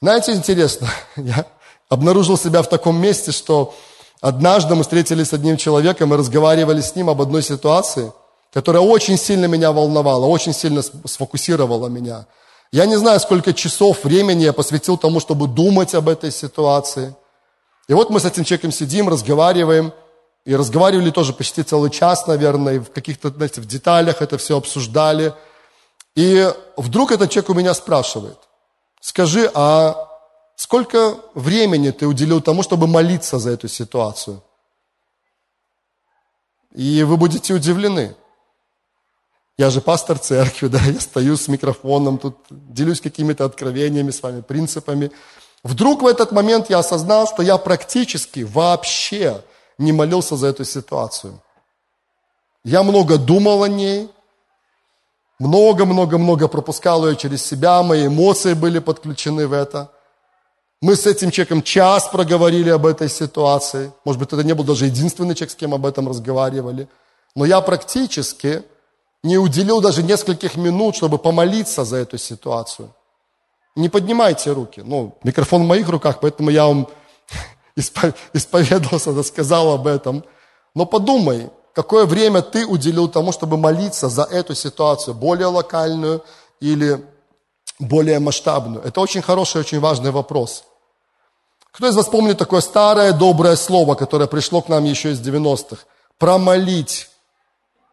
Знаете, 0.03 0.33
интересно, 0.33 0.87
я 1.16 1.47
обнаружил 1.88 2.37
себя 2.37 2.61
в 2.61 2.68
таком 2.68 3.01
месте, 3.01 3.33
что 3.33 3.75
однажды 4.21 4.75
мы 4.75 4.83
встретились 4.83 5.29
с 5.29 5.33
одним 5.33 5.57
человеком 5.57 6.12
и 6.12 6.16
разговаривали 6.18 6.83
с 6.83 6.94
ним 6.94 7.09
об 7.09 7.23
одной 7.23 7.42
ситуации, 7.42 8.12
которая 8.53 8.83
очень 8.83 9.16
сильно 9.16 9.47
меня 9.47 9.73
волновала, 9.73 10.27
очень 10.27 10.53
сильно 10.53 10.83
сфокусировала 10.83 11.88
меня. 11.88 12.27
Я 12.71 12.85
не 12.85 12.97
знаю, 12.99 13.18
сколько 13.18 13.55
часов 13.55 14.05
времени 14.05 14.42
я 14.42 14.53
посвятил 14.53 14.99
тому, 14.99 15.21
чтобы 15.21 15.49
думать 15.49 15.94
об 15.94 16.11
этой 16.11 16.31
ситуации. 16.31 17.16
И 17.88 17.94
вот 17.94 18.11
мы 18.11 18.21
с 18.21 18.27
этим 18.27 18.44
человеком 18.44 18.73
сидим, 18.73 19.09
разговариваем– 19.09 19.94
и 20.49 20.57
разговаривали 20.57 21.11
тоже 21.11 21.35
почти 21.35 21.63
целый 21.63 21.91
час, 21.91 22.27
наверное, 22.27 22.77
и 22.77 22.79
в 22.79 22.91
каких-то, 22.91 23.29
знаете, 23.29 23.61
в 23.61 23.67
деталях 23.67 24.23
это 24.23 24.39
все 24.39 24.57
обсуждали. 24.57 25.35
И 26.15 26.51
вдруг 26.79 27.13
этот 27.13 27.31
человек 27.31 27.51
у 27.51 27.55
меня 27.55 27.75
спрашивает, 27.75 28.39
скажи, 29.03 29.51
а 29.53 30.09
сколько 30.57 31.19
времени 31.35 31.91
ты 31.91 32.07
уделил 32.07 32.41
тому, 32.41 32.63
чтобы 32.63 32.87
молиться 32.87 33.39
за 33.39 33.51
эту 33.51 33.69
ситуацию? 33.69 34.43
И 36.75 37.03
вы 37.03 37.19
будете 37.19 37.53
удивлены. 37.53 38.17
Я 39.59 39.69
же 39.69 39.83
пастор 39.83 40.19
церкви, 40.19 40.69
да, 40.69 40.81
я 40.81 40.99
стою 40.99 41.37
с 41.37 41.49
микрофоном, 41.49 42.17
тут 42.17 42.39
делюсь 42.49 43.03
какими-то 43.03 43.45
откровениями 43.45 44.13
с 44.13 44.23
вами, 44.23 44.41
принципами. 44.41 45.11
Вдруг 45.63 46.01
в 46.01 46.07
этот 46.07 46.33
момент 46.33 46.71
я 46.71 46.79
осознал, 46.79 47.27
что 47.27 47.43
я 47.43 47.59
практически 47.59 48.45
вообще 48.45 49.43
не 49.79 49.93
молился 49.93 50.37
за 50.37 50.49
эту 50.49 50.64
ситуацию. 50.64 51.41
Я 52.64 52.83
много 52.83 53.17
думал 53.17 53.62
о 53.62 53.69
ней, 53.69 54.11
много-много-много 55.38 56.49
пропускал 56.49 57.07
ее 57.09 57.17
через 57.17 57.45
себя, 57.45 57.83
мои 57.83 58.09
эмоции 58.09 58.55
были 58.55 58.81
подключены 58.81 59.47
в 59.47 59.53
это. 59.53 59.91
Мы 60.81 60.95
с 60.95 61.07
этим 61.07 61.31
человеком 61.31 61.62
час 61.62 62.09
проговорили 62.09 62.71
об 62.71 62.87
этой 62.87 63.09
ситуации. 63.09 63.93
Может 64.05 64.21
быть, 64.21 64.33
это 64.33 64.45
не 64.45 64.55
был 64.55 64.64
даже 64.64 64.87
единственный 64.87 65.35
человек, 65.35 65.53
с 65.53 65.57
кем 65.57 65.75
об 65.75 65.87
этом 65.87 66.09
разговаривали. 66.09 66.88
Но 67.35 67.45
я 67.45 67.61
практически 67.61 68.62
не 69.23 69.38
уделил 69.38 69.81
даже 69.81 70.03
нескольких 70.03 70.57
минут, 70.57 70.97
чтобы 70.97 71.19
помолиться 71.19 71.85
за 71.85 71.97
эту 71.97 72.19
ситуацию. 72.19 72.93
Не 73.75 73.88
поднимайте 73.88 74.53
руки. 74.53 74.83
Ну, 74.85 75.17
микрофон 75.23 75.62
в 75.62 75.67
моих 75.67 75.88
руках, 75.88 76.19
поэтому 76.21 76.51
я 76.51 76.67
вам 76.67 76.88
исповедовался, 77.79 79.23
сказал 79.23 79.73
об 79.73 79.87
этом. 79.87 80.25
Но 80.75 80.87
подумай, 80.87 81.51
какое 81.75 82.07
время 82.07 82.43
ты 82.43 82.67
уделил 82.67 83.09
тому, 83.09 83.33
чтобы 83.33 83.57
молиться 83.57 84.09
за 84.09 84.23
эту 84.25 84.55
ситуацию, 84.55 85.14
более 85.14 85.47
локальную 85.47 86.23
или 86.61 87.05
более 87.79 88.19
масштабную? 88.19 88.83
Это 88.85 89.01
очень 89.01 89.23
хороший, 89.23 89.61
очень 89.61 89.81
важный 89.81 90.11
вопрос. 90.11 90.64
Кто 91.73 91.87
из 91.87 91.97
вас 91.97 92.07
помнит 92.07 92.38
такое 92.38 92.61
старое 92.61 93.12
доброе 93.12 93.57
слово, 93.57 93.95
которое 93.95 94.27
пришло 94.27 94.61
к 94.62 94.69
нам 94.69 94.85
еще 94.85 95.12
из 95.12 95.21
90-х? 95.21 95.85
Промолить 96.19 97.09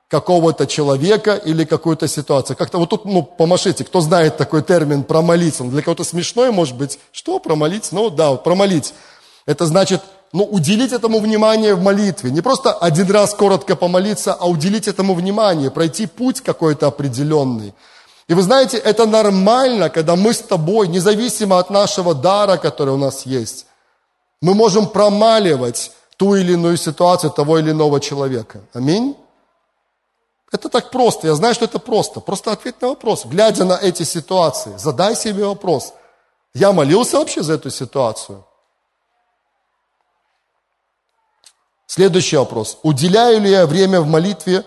какого-то 0.08 0.68
человека 0.68 1.36
или 1.36 1.66
какую-то 1.66 2.08
ситуацию. 2.08 2.56
Как-то 2.56 2.78
вот 2.78 2.90
тут, 2.90 3.06
ну, 3.06 3.24
помашите, 3.24 3.84
кто 3.84 4.02
знает 4.02 4.38
такой 4.38 4.62
термин 4.62 5.04
«промолиться». 5.04 5.64
Он 5.64 5.70
для 5.70 5.82
кого-то 5.82 6.04
смешной, 6.04 6.52
может 6.52 6.76
быть. 6.76 7.00
Что 7.12 7.40
промолить? 7.40 7.92
Ну, 7.92 8.10
да, 8.10 8.36
промолить. 8.36 8.94
Это 9.46 9.66
значит, 9.66 10.02
ну, 10.34 10.44
уделить 10.44 10.92
этому 10.92 11.20
внимание 11.20 11.76
в 11.76 11.82
молитве. 11.82 12.32
Не 12.32 12.42
просто 12.42 12.74
один 12.74 13.10
раз 13.12 13.34
коротко 13.34 13.76
помолиться, 13.76 14.34
а 14.34 14.48
уделить 14.48 14.88
этому 14.88 15.14
внимание, 15.14 15.70
пройти 15.70 16.08
путь 16.08 16.42
какой-то 16.42 16.88
определенный. 16.88 17.74
И 18.28 18.34
вы 18.34 18.42
знаете, 18.42 18.78
это 18.78 19.06
нормально, 19.06 19.90
когда 19.90 20.16
мы 20.16 20.34
с 20.34 20.40
тобой, 20.40 20.88
независимо 20.88 21.60
от 21.60 21.70
нашего 21.70 22.16
дара, 22.16 22.58
который 22.58 22.94
у 22.94 22.98
нас 22.98 23.26
есть, 23.26 23.68
мы 24.42 24.56
можем 24.56 24.88
промаливать 24.88 25.92
ту 26.18 26.36
или 26.36 26.54
иную 26.54 26.78
ситуацию 26.78 27.32
того 27.32 27.60
или 27.60 27.72
иного 27.72 28.00
человека. 28.00 28.62
Аминь. 28.74 29.16
Это 30.52 30.70
так 30.70 30.90
просто. 30.92 31.28
Я 31.28 31.36
знаю, 31.36 31.54
что 31.54 31.66
это 31.66 31.80
просто. 31.80 32.20
Просто 32.20 32.52
ответь 32.52 32.82
на 32.82 32.90
вопрос. 32.90 33.26
Глядя 33.26 33.66
на 33.66 33.78
эти 33.78 34.04
ситуации, 34.04 34.74
задай 34.78 35.16
себе 35.16 35.46
вопрос. 35.46 35.94
Я 36.54 36.72
молился 36.72 37.18
вообще 37.18 37.44
за 37.44 37.54
эту 37.54 37.70
ситуацию? 37.70 38.44
Следующий 41.88 42.38
вопрос. 42.38 42.78
Уделяю 42.84 43.42
ли 43.42 43.50
я 43.50 43.66
время 43.66 44.02
в 44.02 44.08
молитве 44.08 44.64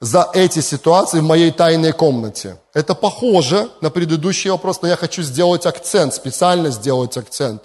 за 0.00 0.30
эти 0.34 0.60
ситуации 0.60 1.20
в 1.20 1.24
моей 1.24 1.50
тайной 1.50 1.92
комнате? 1.92 2.58
Это 2.74 2.94
похоже 2.94 3.68
на 3.80 3.90
предыдущий 3.90 4.50
вопрос, 4.50 4.82
но 4.82 4.88
я 4.88 4.96
хочу 4.96 5.22
сделать 5.22 5.66
акцент, 5.66 6.14
специально 6.14 6.70
сделать 6.70 7.16
акцент. 7.16 7.62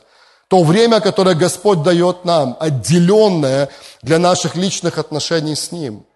То 0.47 0.63
время, 0.63 0.99
которое 0.99 1.35
Господь 1.35 1.83
дает 1.83 2.25
нам, 2.25 2.57
отделенное 2.59 3.69
для 4.01 4.19
наших 4.19 4.55
личных 4.55 4.97
отношений 4.97 5.55
с 5.55 5.71
Ним– 5.71 6.05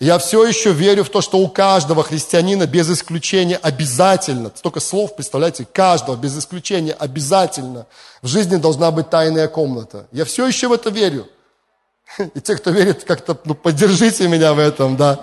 я 0.00 0.18
все 0.18 0.44
еще 0.44 0.72
верю 0.72 1.04
в 1.04 1.08
то, 1.08 1.20
что 1.20 1.38
у 1.38 1.48
каждого 1.48 2.02
христианина 2.02 2.66
без 2.66 2.90
исключения 2.90 3.56
обязательно, 3.56 4.50
столько 4.54 4.80
слов, 4.80 5.14
представляете, 5.14 5.66
каждого 5.72 6.16
без 6.16 6.36
исключения 6.36 6.92
обязательно 6.92 7.86
в 8.20 8.26
жизни 8.26 8.56
должна 8.56 8.90
быть 8.90 9.08
тайная 9.08 9.46
комната. 9.46 10.06
Я 10.10 10.24
все 10.24 10.46
еще 10.46 10.68
в 10.68 10.72
это 10.72 10.90
верю. 10.90 11.28
И 12.34 12.40
те, 12.40 12.56
кто 12.56 12.70
верит, 12.70 13.04
как-то 13.04 13.36
ну, 13.44 13.54
поддержите 13.54 14.28
меня 14.28 14.52
в 14.54 14.58
этом, 14.58 14.96
да. 14.96 15.20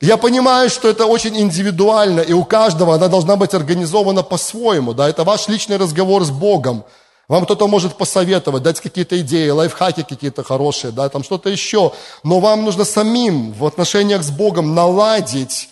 Я 0.00 0.16
понимаю, 0.16 0.68
что 0.70 0.88
это 0.88 1.06
очень 1.06 1.38
индивидуально, 1.38 2.20
и 2.20 2.32
у 2.32 2.44
каждого 2.44 2.94
она 2.94 3.08
должна 3.08 3.36
быть 3.36 3.54
организована 3.54 4.22
по-своему, 4.22 4.92
да. 4.92 5.08
Это 5.08 5.24
ваш 5.24 5.48
личный 5.48 5.76
разговор 5.76 6.24
с 6.24 6.30
Богом. 6.30 6.84
Вам 7.26 7.44
кто-то 7.44 7.68
может 7.68 7.96
посоветовать, 7.96 8.62
дать 8.62 8.80
какие-то 8.80 9.18
идеи, 9.20 9.48
лайфхаки 9.48 10.02
какие-то 10.02 10.44
хорошие, 10.44 10.90
да, 10.90 11.08
там 11.08 11.24
что-то 11.24 11.48
еще. 11.48 11.92
Но 12.22 12.40
вам 12.40 12.64
нужно 12.64 12.84
самим 12.84 13.52
в 13.52 13.64
отношениях 13.64 14.22
с 14.22 14.30
Богом 14.30 14.74
наладить 14.74 15.70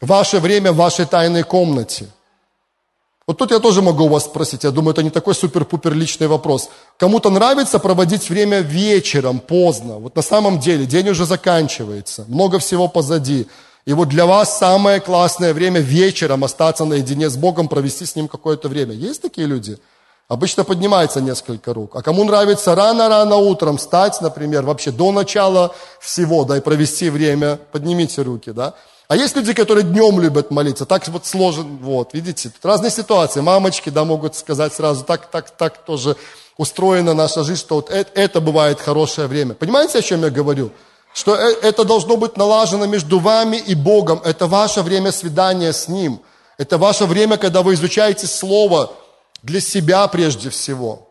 ваше 0.00 0.40
время 0.40 0.72
в 0.72 0.76
вашей 0.76 1.06
тайной 1.06 1.42
комнате. 1.42 2.08
Вот 3.30 3.38
тут 3.38 3.52
я 3.52 3.60
тоже 3.60 3.80
могу 3.80 4.06
у 4.06 4.08
вас 4.08 4.24
спросить, 4.24 4.64
я 4.64 4.72
думаю, 4.72 4.90
это 4.90 5.04
не 5.04 5.10
такой 5.10 5.36
супер-пупер 5.36 5.94
личный 5.94 6.26
вопрос. 6.26 6.68
Кому-то 6.98 7.30
нравится 7.30 7.78
проводить 7.78 8.28
время 8.28 8.58
вечером, 8.58 9.38
поздно. 9.38 9.98
Вот 9.98 10.16
на 10.16 10.22
самом 10.22 10.58
деле 10.58 10.84
день 10.84 11.10
уже 11.10 11.24
заканчивается, 11.26 12.24
много 12.26 12.58
всего 12.58 12.88
позади. 12.88 13.46
И 13.84 13.92
вот 13.92 14.08
для 14.08 14.26
вас 14.26 14.58
самое 14.58 14.98
классное 14.98 15.54
время 15.54 15.78
вечером 15.78 16.42
остаться 16.42 16.84
наедине 16.84 17.30
с 17.30 17.36
Богом, 17.36 17.68
провести 17.68 18.04
с 18.04 18.16
Ним 18.16 18.26
какое-то 18.26 18.68
время. 18.68 18.94
Есть 18.94 19.22
такие 19.22 19.46
люди? 19.46 19.78
Обычно 20.26 20.64
поднимается 20.64 21.20
несколько 21.20 21.72
рук. 21.72 21.94
А 21.94 22.02
кому 22.02 22.24
нравится 22.24 22.74
рано-рано 22.74 23.36
утром 23.36 23.76
встать, 23.76 24.20
например, 24.20 24.64
вообще 24.64 24.90
до 24.90 25.12
начала 25.12 25.72
всего, 26.00 26.44
да, 26.44 26.56
и 26.56 26.60
провести 26.60 27.10
время, 27.10 27.60
поднимите 27.70 28.22
руки, 28.22 28.50
да. 28.50 28.74
А 29.10 29.16
есть 29.16 29.34
люди, 29.34 29.52
которые 29.54 29.82
днем 29.82 30.20
любят 30.20 30.52
молиться, 30.52 30.86
так 30.86 31.08
вот 31.08 31.26
сложен, 31.26 31.78
вот, 31.78 32.14
видите, 32.14 32.48
тут 32.48 32.64
разные 32.64 32.92
ситуации. 32.92 33.40
Мамочки, 33.40 33.90
да, 33.90 34.04
могут 34.04 34.36
сказать 34.36 34.72
сразу, 34.72 35.02
так, 35.02 35.28
так, 35.32 35.50
так 35.50 35.78
тоже 35.78 36.16
устроена 36.56 37.12
наша 37.12 37.42
жизнь, 37.42 37.58
что 37.58 37.74
вот 37.74 37.90
это, 37.90 38.08
это 38.14 38.40
бывает 38.40 38.78
хорошее 38.80 39.26
время. 39.26 39.54
Понимаете, 39.54 39.98
о 39.98 40.02
чем 40.02 40.22
я 40.22 40.30
говорю? 40.30 40.70
Что 41.12 41.34
э, 41.34 41.56
это 41.60 41.84
должно 41.84 42.16
быть 42.16 42.36
налажено 42.36 42.86
между 42.86 43.18
вами 43.18 43.56
и 43.56 43.74
Богом. 43.74 44.22
Это 44.24 44.46
ваше 44.46 44.80
время 44.82 45.10
свидания 45.10 45.72
с 45.72 45.88
Ним. 45.88 46.20
Это 46.56 46.78
ваше 46.78 47.06
время, 47.06 47.36
когда 47.36 47.62
вы 47.62 47.74
изучаете 47.74 48.28
Слово, 48.28 48.92
для 49.42 49.60
себя 49.60 50.06
прежде 50.06 50.50
всего. 50.50 51.09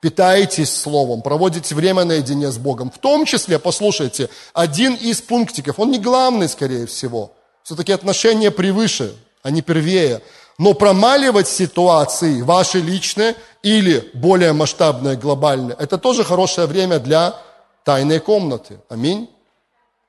Питаетесь 0.00 0.74
Словом, 0.74 1.20
проводите 1.20 1.74
время 1.74 2.04
наедине 2.04 2.50
с 2.50 2.56
Богом. 2.56 2.90
В 2.90 2.98
том 2.98 3.26
числе, 3.26 3.58
послушайте, 3.58 4.30
один 4.54 4.94
из 4.94 5.20
пунктиков, 5.20 5.78
он 5.78 5.90
не 5.90 5.98
главный, 5.98 6.48
скорее 6.48 6.86
всего. 6.86 7.32
Все-таки 7.62 7.92
отношения 7.92 8.50
превыше, 8.50 9.14
а 9.42 9.50
не 9.50 9.60
первее. 9.60 10.22
Но 10.58 10.74
промаливать 10.74 11.48
ситуации, 11.48 12.40
ваши 12.40 12.80
личные 12.80 13.34
или 13.62 14.10
более 14.14 14.52
масштабные, 14.52 15.16
глобальные, 15.16 15.76
это 15.78 15.98
тоже 15.98 16.24
хорошее 16.24 16.66
время 16.66 16.98
для 16.98 17.36
тайной 17.84 18.20
комнаты. 18.20 18.80
Аминь. 18.88 19.28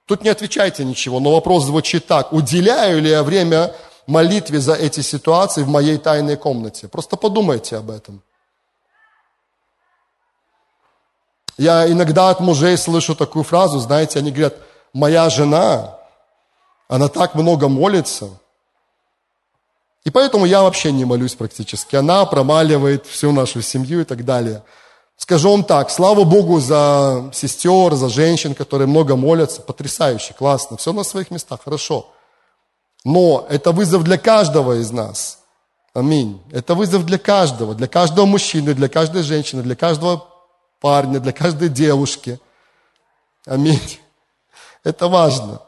Тут 0.05 0.23
не 0.23 0.29
отвечайте 0.29 0.85
ничего, 0.85 1.19
но 1.19 1.31
вопрос 1.31 1.65
звучит 1.65 2.07
так. 2.07 2.33
Уделяю 2.33 3.01
ли 3.01 3.09
я 3.09 3.23
время 3.23 3.73
молитве 4.07 4.59
за 4.59 4.73
эти 4.73 5.01
ситуации 5.01 5.63
в 5.63 5.69
моей 5.69 5.97
тайной 5.97 6.37
комнате. 6.37 6.87
Просто 6.87 7.17
подумайте 7.17 7.77
об 7.77 7.91
этом. 7.91 8.21
Я 11.57 11.89
иногда 11.91 12.29
от 12.29 12.39
мужей 12.39 12.77
слышу 12.77 13.15
такую 13.15 13.43
фразу, 13.43 13.79
знаете, 13.79 14.19
они 14.19 14.31
говорят, 14.31 14.55
моя 14.93 15.29
жена, 15.29 15.97
она 16.87 17.07
так 17.07 17.35
много 17.35 17.67
молится, 17.67 18.29
и 20.03 20.09
поэтому 20.09 20.45
я 20.45 20.63
вообще 20.63 20.91
не 20.91 21.05
молюсь 21.05 21.35
практически. 21.35 21.95
Она 21.95 22.25
промаливает 22.25 23.05
всю 23.05 23.31
нашу 23.31 23.61
семью 23.61 24.01
и 24.01 24.03
так 24.03 24.25
далее. 24.25 24.63
Скажу 25.15 25.51
вам 25.51 25.63
так, 25.63 25.91
слава 25.91 26.23
Богу 26.23 26.59
за 26.59 27.29
сестер, 27.33 27.93
за 27.93 28.09
женщин, 28.09 28.55
которые 28.55 28.87
много 28.87 29.15
молятся, 29.15 29.61
потрясающе, 29.61 30.33
классно, 30.33 30.77
все 30.77 30.93
на 30.93 31.03
своих 31.03 31.29
местах, 31.29 31.59
хорошо. 31.63 32.09
Но 33.03 33.45
это 33.47 33.71
вызов 33.71 34.03
для 34.03 34.17
каждого 34.17 34.79
из 34.79 34.91
нас. 34.91 35.37
Аминь. 35.93 36.41
Это 36.51 36.73
вызов 36.73 37.05
для 37.05 37.19
каждого, 37.19 37.75
для 37.75 37.87
каждого 37.87 38.25
мужчины, 38.25 38.73
для 38.73 38.89
каждой 38.89 39.21
женщины, 39.21 39.61
для 39.61 39.75
каждого 39.75 40.25
парня, 40.81 41.21
для 41.21 41.31
каждой 41.31 41.69
девушки. 41.69 42.39
Аминь. 43.45 43.99
Это 44.83 45.07
важно. 45.07 45.61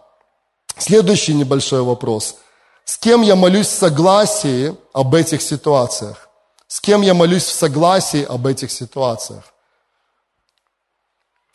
Следующий 0.77 1.33
небольшой 1.33 1.83
вопрос. 1.83 2.35
С 2.83 2.97
кем 2.97 3.21
я 3.21 3.37
молюсь 3.37 3.67
в 3.67 3.77
согласии 3.77 4.75
об 4.91 5.15
этих 5.15 5.41
ситуациях? 5.41 6.27
С 6.67 6.81
кем 6.81 7.01
я 7.01 7.13
молюсь 7.13 7.45
в 7.45 7.53
согласии 7.53 8.25
об 8.25 8.45
этих 8.45 8.71
ситуациях? 8.71 9.53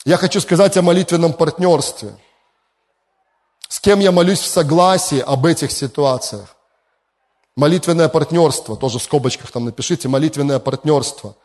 Я 0.05 0.17
хочу 0.17 0.41
сказать 0.41 0.75
о 0.77 0.81
молитвенном 0.81 1.33
партнерстве– 1.33 2.15
с 3.69 3.79
кем 3.79 3.99
я 3.99 4.11
молюсь 4.11 4.39
в 4.39 4.47
согласии 4.47 5.19
об 5.19 5.45
этих 5.45 5.71
ситуациях. 5.71 6.55
Молитвенное 7.55 8.09
партнерство, 8.09 8.75
тоже 8.75 8.97
в 8.97 9.03
скобочках 9.03 9.51
там 9.51 9.65
напишите, 9.65 10.07
молитвенное 10.07 10.57
партнерство. 10.57 11.35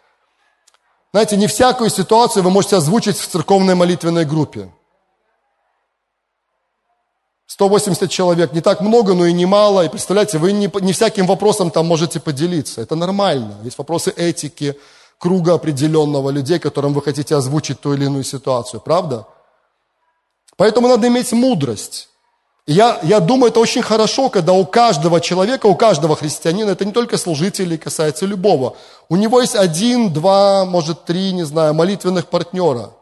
Знаете, 1.15 1.37
не 1.37 1.47
всякую 1.47 1.91
ситуацию 1.91 2.43
вы 2.43 2.51
можете 2.51 2.75
озвучить 2.75 3.17
в 3.17 3.29
церковной 3.29 3.77
молитвенной 3.77 4.25
группе. 4.25 4.69
180 7.47 8.11
человек, 8.11 8.53
не 8.53 8.61
так 8.61 8.81
много, 8.81 9.15
но 9.15 9.25
и 9.25 9.33
не 9.33 9.47
мало. 9.47 9.85
И 9.85 9.89
представляете, 9.89 10.39
вы 10.39 10.51
не, 10.51 10.69
не 10.81 10.93
всяким 10.93 11.29
вопросом 11.29 11.71
там 11.71 11.87
можете 11.87 12.19
поделиться. 12.19 12.81
Это 12.81 12.97
нормально. 12.97 13.61
Есть 13.63 13.79
вопросы 13.79 14.11
этики, 14.11 14.77
круга 15.19 15.55
определенного 15.55 16.31
людей, 16.31 16.59
которым 16.59 16.93
вы 16.95 17.01
хотите 17.01 17.37
озвучить 17.37 17.81
ту 17.81 17.95
или 17.95 18.07
иную 18.07 18.25
ситуацию. 18.25 18.81
Правда? 18.81 19.25
Поэтому 20.57 20.89
надо 20.89 21.07
иметь 21.07 21.31
мудрость 21.31 22.09
Я, 22.67 22.99
я 23.03 23.21
думаю, 23.21 23.51
это 23.51 23.61
очень 23.61 23.83
хорошо, 23.83 24.31
когда 24.31 24.55
у 24.55 24.65
каждого 24.65 25.21
человека, 25.21 25.67
у 25.67 25.75
каждого 25.75 26.17
христианина, 26.17 26.71
это 26.71 26.87
не 26.87 26.93
только 26.93 27.19
служителей, 27.19 27.77
касается 27.77 28.25
любого. 28.25 28.77
У 29.11 29.17
него 29.17 29.43
есть 29.43 29.55
один, 29.55 30.11
два, 30.11 30.65
может, 30.65 31.05
три, 31.05 31.33
не 31.33 31.43
знаю, 31.43 31.75
молитвенных 31.75 32.27
партнера. 32.29 32.93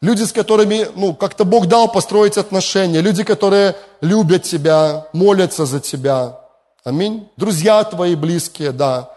Люди, 0.00 0.22
с 0.22 0.32
которыми, 0.32 0.88
ну, 0.96 1.14
как-то 1.14 1.44
Бог 1.44 1.66
дал 1.66 1.88
построить 1.88 2.38
отношения. 2.38 3.02
Люди, 3.02 3.22
которые 3.22 3.76
любят 4.00 4.44
тебя, 4.44 5.08
молятся 5.12 5.66
за 5.66 5.80
тебя. 5.80 6.40
Аминь. 6.84 7.28
Друзья 7.36 7.84
твои 7.84 8.14
близкие, 8.14 8.72
да. 8.72 9.10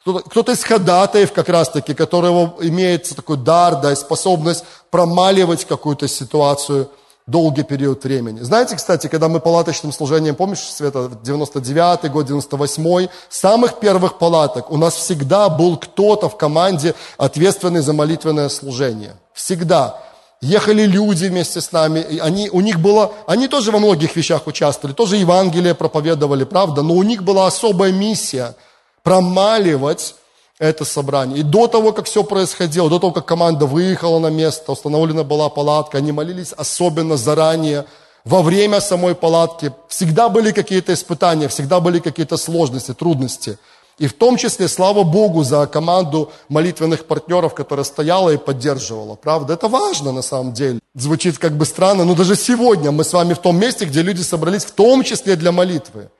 Кто-то, 0.00 0.28
кто 0.28 0.52
из 0.52 0.64
ходатаев 0.64 1.32
как 1.32 1.48
раз-таки, 1.48 1.94
которого 1.94 2.54
имеет 2.62 3.14
такой 3.14 3.36
дар, 3.36 3.80
да, 3.80 3.94
способность 3.94 4.64
промаливать 4.90 5.66
какую-то 5.66 6.08
ситуацию– 6.08 6.90
долгий 7.28 7.62
период 7.62 8.02
времени. 8.04 8.40
Знаете, 8.40 8.74
кстати, 8.74 9.06
когда 9.06 9.28
мы 9.28 9.38
палаточным 9.38 9.92
служением, 9.92 10.34
помнишь, 10.34 10.60
Света, 10.60 11.10
99-й 11.22 12.08
год, 12.08 12.28
98-й, 12.28 13.10
самых 13.28 13.78
первых 13.80 14.18
палаток 14.18 14.70
у 14.72 14.78
нас 14.78 14.94
всегда 14.94 15.50
был 15.50 15.76
кто-то 15.76 16.28
в 16.30 16.38
команде, 16.38 16.94
ответственный 17.18 17.82
за 17.82 17.92
молитвенное 17.92 18.48
служение. 18.48 19.16
Всегда. 19.34 20.00
Ехали 20.40 20.84
люди 20.84 21.26
вместе 21.26 21.60
с 21.60 21.70
нами, 21.70 22.00
и 22.00 22.18
они, 22.18 22.48
у 22.48 22.60
них 22.60 22.80
было, 22.80 23.12
они 23.26 23.46
тоже 23.48 23.72
во 23.72 23.78
многих 23.78 24.16
вещах 24.16 24.46
участвовали, 24.46 24.94
тоже 24.94 25.16
Евангелие 25.16 25.74
проповедовали, 25.74 26.44
правда, 26.44 26.82
но 26.82 26.94
у 26.94 27.02
них 27.02 27.24
была 27.24 27.46
особая 27.46 27.92
миссия 27.92 28.54
промаливать 29.02 30.14
это 30.58 30.84
собрание. 30.84 31.38
И 31.38 31.42
до 31.42 31.66
того, 31.66 31.92
как 31.92 32.06
все 32.06 32.24
происходило, 32.24 32.90
до 32.90 32.98
того, 32.98 33.12
как 33.12 33.26
команда 33.26 33.66
выехала 33.66 34.18
на 34.18 34.30
место, 34.30 34.72
установлена 34.72 35.24
была 35.24 35.48
палатка, 35.48 35.98
они 35.98 36.12
молились 36.12 36.52
особенно 36.52 37.16
заранее, 37.16 37.84
во 38.24 38.42
время 38.42 38.80
самой 38.80 39.14
палатки. 39.14 39.72
Всегда 39.88 40.28
были 40.28 40.52
какие-то 40.52 40.92
испытания, 40.92 41.48
всегда 41.48 41.80
были 41.80 41.98
какие-то 41.98 42.36
сложности, 42.36 42.92
трудности. 42.92 43.58
И 43.98 44.06
в 44.06 44.12
том 44.12 44.36
числе, 44.36 44.68
слава 44.68 45.02
Богу, 45.02 45.42
за 45.42 45.66
команду 45.66 46.30
молитвенных 46.48 47.06
партнеров, 47.06 47.54
которая 47.54 47.84
стояла 47.84 48.30
и 48.30 48.36
поддерживала. 48.36 49.16
Правда, 49.16 49.54
это 49.54 49.66
важно 49.68 50.12
на 50.12 50.22
самом 50.22 50.52
деле. 50.52 50.78
Звучит 50.94 51.38
как 51.38 51.56
бы 51.56 51.64
странно, 51.64 52.04
но 52.04 52.14
даже 52.14 52.36
сегодня 52.36 52.90
мы 52.92 53.02
с 53.02 53.12
вами 53.12 53.34
в 53.34 53.38
том 53.38 53.58
месте, 53.58 53.86
где 53.86 54.02
люди 54.02 54.22
собрались 54.22 54.64
в 54.64 54.72
том 54.72 55.02
числе 55.02 55.34
для 55.36 55.50
молитвы. 55.50 56.10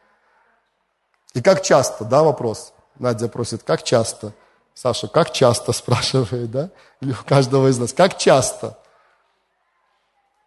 И 1.34 1.42
как 1.42 1.62
часто, 1.62 2.04
да, 2.04 2.22
вопрос? 2.22 2.72
Надя 2.98 3.28
просит, 3.28 3.62
как 3.62 3.82
часто? 3.82 4.32
Саша, 4.74 5.08
как 5.08 5.32
часто, 5.32 5.72
спрашивает, 5.72 6.50
да? 6.50 6.70
Или 7.00 7.12
у 7.12 7.24
каждого 7.26 7.68
из 7.68 7.78
нас, 7.78 7.92
как 7.92 8.18
часто? 8.18 8.78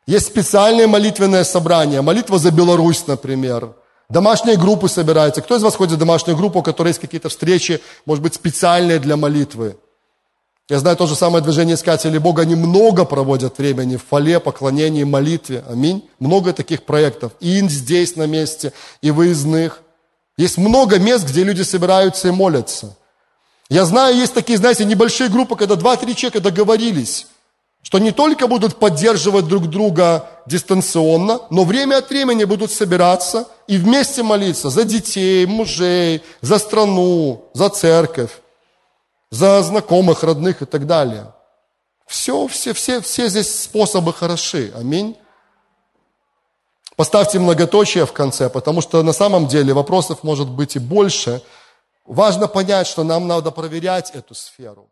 Есть 0.05 0.27
специальные 0.27 0.87
молитвенные 0.87 1.43
собрания, 1.43 2.01
молитва 2.01 2.39
за 2.39 2.51
Беларусь, 2.51 3.05
например. 3.07 3.73
Домашние 4.09 4.57
группы 4.57 4.89
собираются. 4.89 5.41
Кто 5.41 5.55
из 5.55 5.63
вас 5.63 5.75
ходит 5.75 5.93
в 5.93 5.99
домашнюю 5.99 6.35
группу, 6.35 6.59
у 6.59 6.63
которой 6.63 6.89
есть 6.89 6.99
какие-то 6.99 7.29
встречи, 7.29 7.81
может 8.05 8.21
быть, 8.21 8.33
специальные 8.33 8.99
для 8.99 9.15
молитвы? 9.15 9.77
Я 10.67 10.79
знаю 10.79 10.97
то 10.97 11.05
же 11.05 11.15
самое 11.15 11.43
движение 11.43 11.75
Искателей 11.75 12.19
Бога. 12.19 12.41
Они 12.43 12.55
много 12.55 13.05
проводят 13.05 13.57
времени 13.57 13.97
в 13.97 14.05
фале, 14.05 14.39
поклонении, 14.39 15.03
молитве. 15.03 15.63
Аминь. 15.69 16.09
Много 16.19 16.53
таких 16.53 16.83
проектов. 16.83 17.33
И 17.39 17.59
здесь 17.67 18.15
на 18.15 18.25
месте, 18.25 18.73
и 19.01 19.11
выездных. 19.11 19.81
Есть 20.41 20.57
много 20.57 20.97
мест, 20.97 21.23
где 21.27 21.43
люди 21.43 21.61
собираются 21.61 22.29
и 22.29 22.31
молятся. 22.31 22.97
Я 23.69 23.85
знаю, 23.85 24.15
есть 24.15 24.33
такие, 24.33 24.57
знаете, 24.57 24.85
небольшие 24.85 25.29
группы, 25.29 25.55
когда 25.55 25.75
два-три 25.75 26.15
человека 26.15 26.39
договорились, 26.39 27.27
что 27.83 27.99
не 27.99 28.11
только 28.11 28.47
будут 28.47 28.77
поддерживать 28.77 29.45
друг 29.47 29.69
друга 29.69 30.27
дистанционно, 30.47 31.41
но 31.51 31.63
время 31.63 31.97
от 31.97 32.09
времени 32.09 32.45
будут 32.45 32.71
собираться 32.71 33.49
и 33.67 33.77
вместе 33.77 34.23
молиться 34.23 34.71
за 34.71 34.83
детей, 34.83 35.45
мужей, 35.45 36.23
за 36.41 36.57
страну, 36.57 37.45
за 37.53 37.69
церковь, 37.69 38.31
за 39.29 39.61
знакомых, 39.61 40.23
родных 40.23 40.63
и 40.63 40.65
так 40.65 40.87
далее. 40.87 41.35
Все, 42.07 42.47
все, 42.47 42.73
все, 42.73 42.99
все 43.01 43.29
здесь 43.29 43.63
способы 43.63 44.11
хороши. 44.11 44.73
Аминь. 44.75 45.15
Поставьте 46.95 47.39
многоточие 47.39 48.05
в 48.05 48.13
конце, 48.13 48.49
потому 48.49 48.81
что 48.81 49.01
на 49.01 49.13
самом 49.13 49.47
деле 49.47 49.73
вопросов 49.73 50.23
может 50.23 50.49
быть 50.49 50.75
и 50.75 50.79
больше. 50.79 51.41
Важно 52.05 52.47
понять, 52.47 52.87
что 52.87 53.03
нам 53.03 53.27
надо 53.27 53.51
проверять 53.51 54.11
эту 54.11 54.35
сферу. 54.35 54.90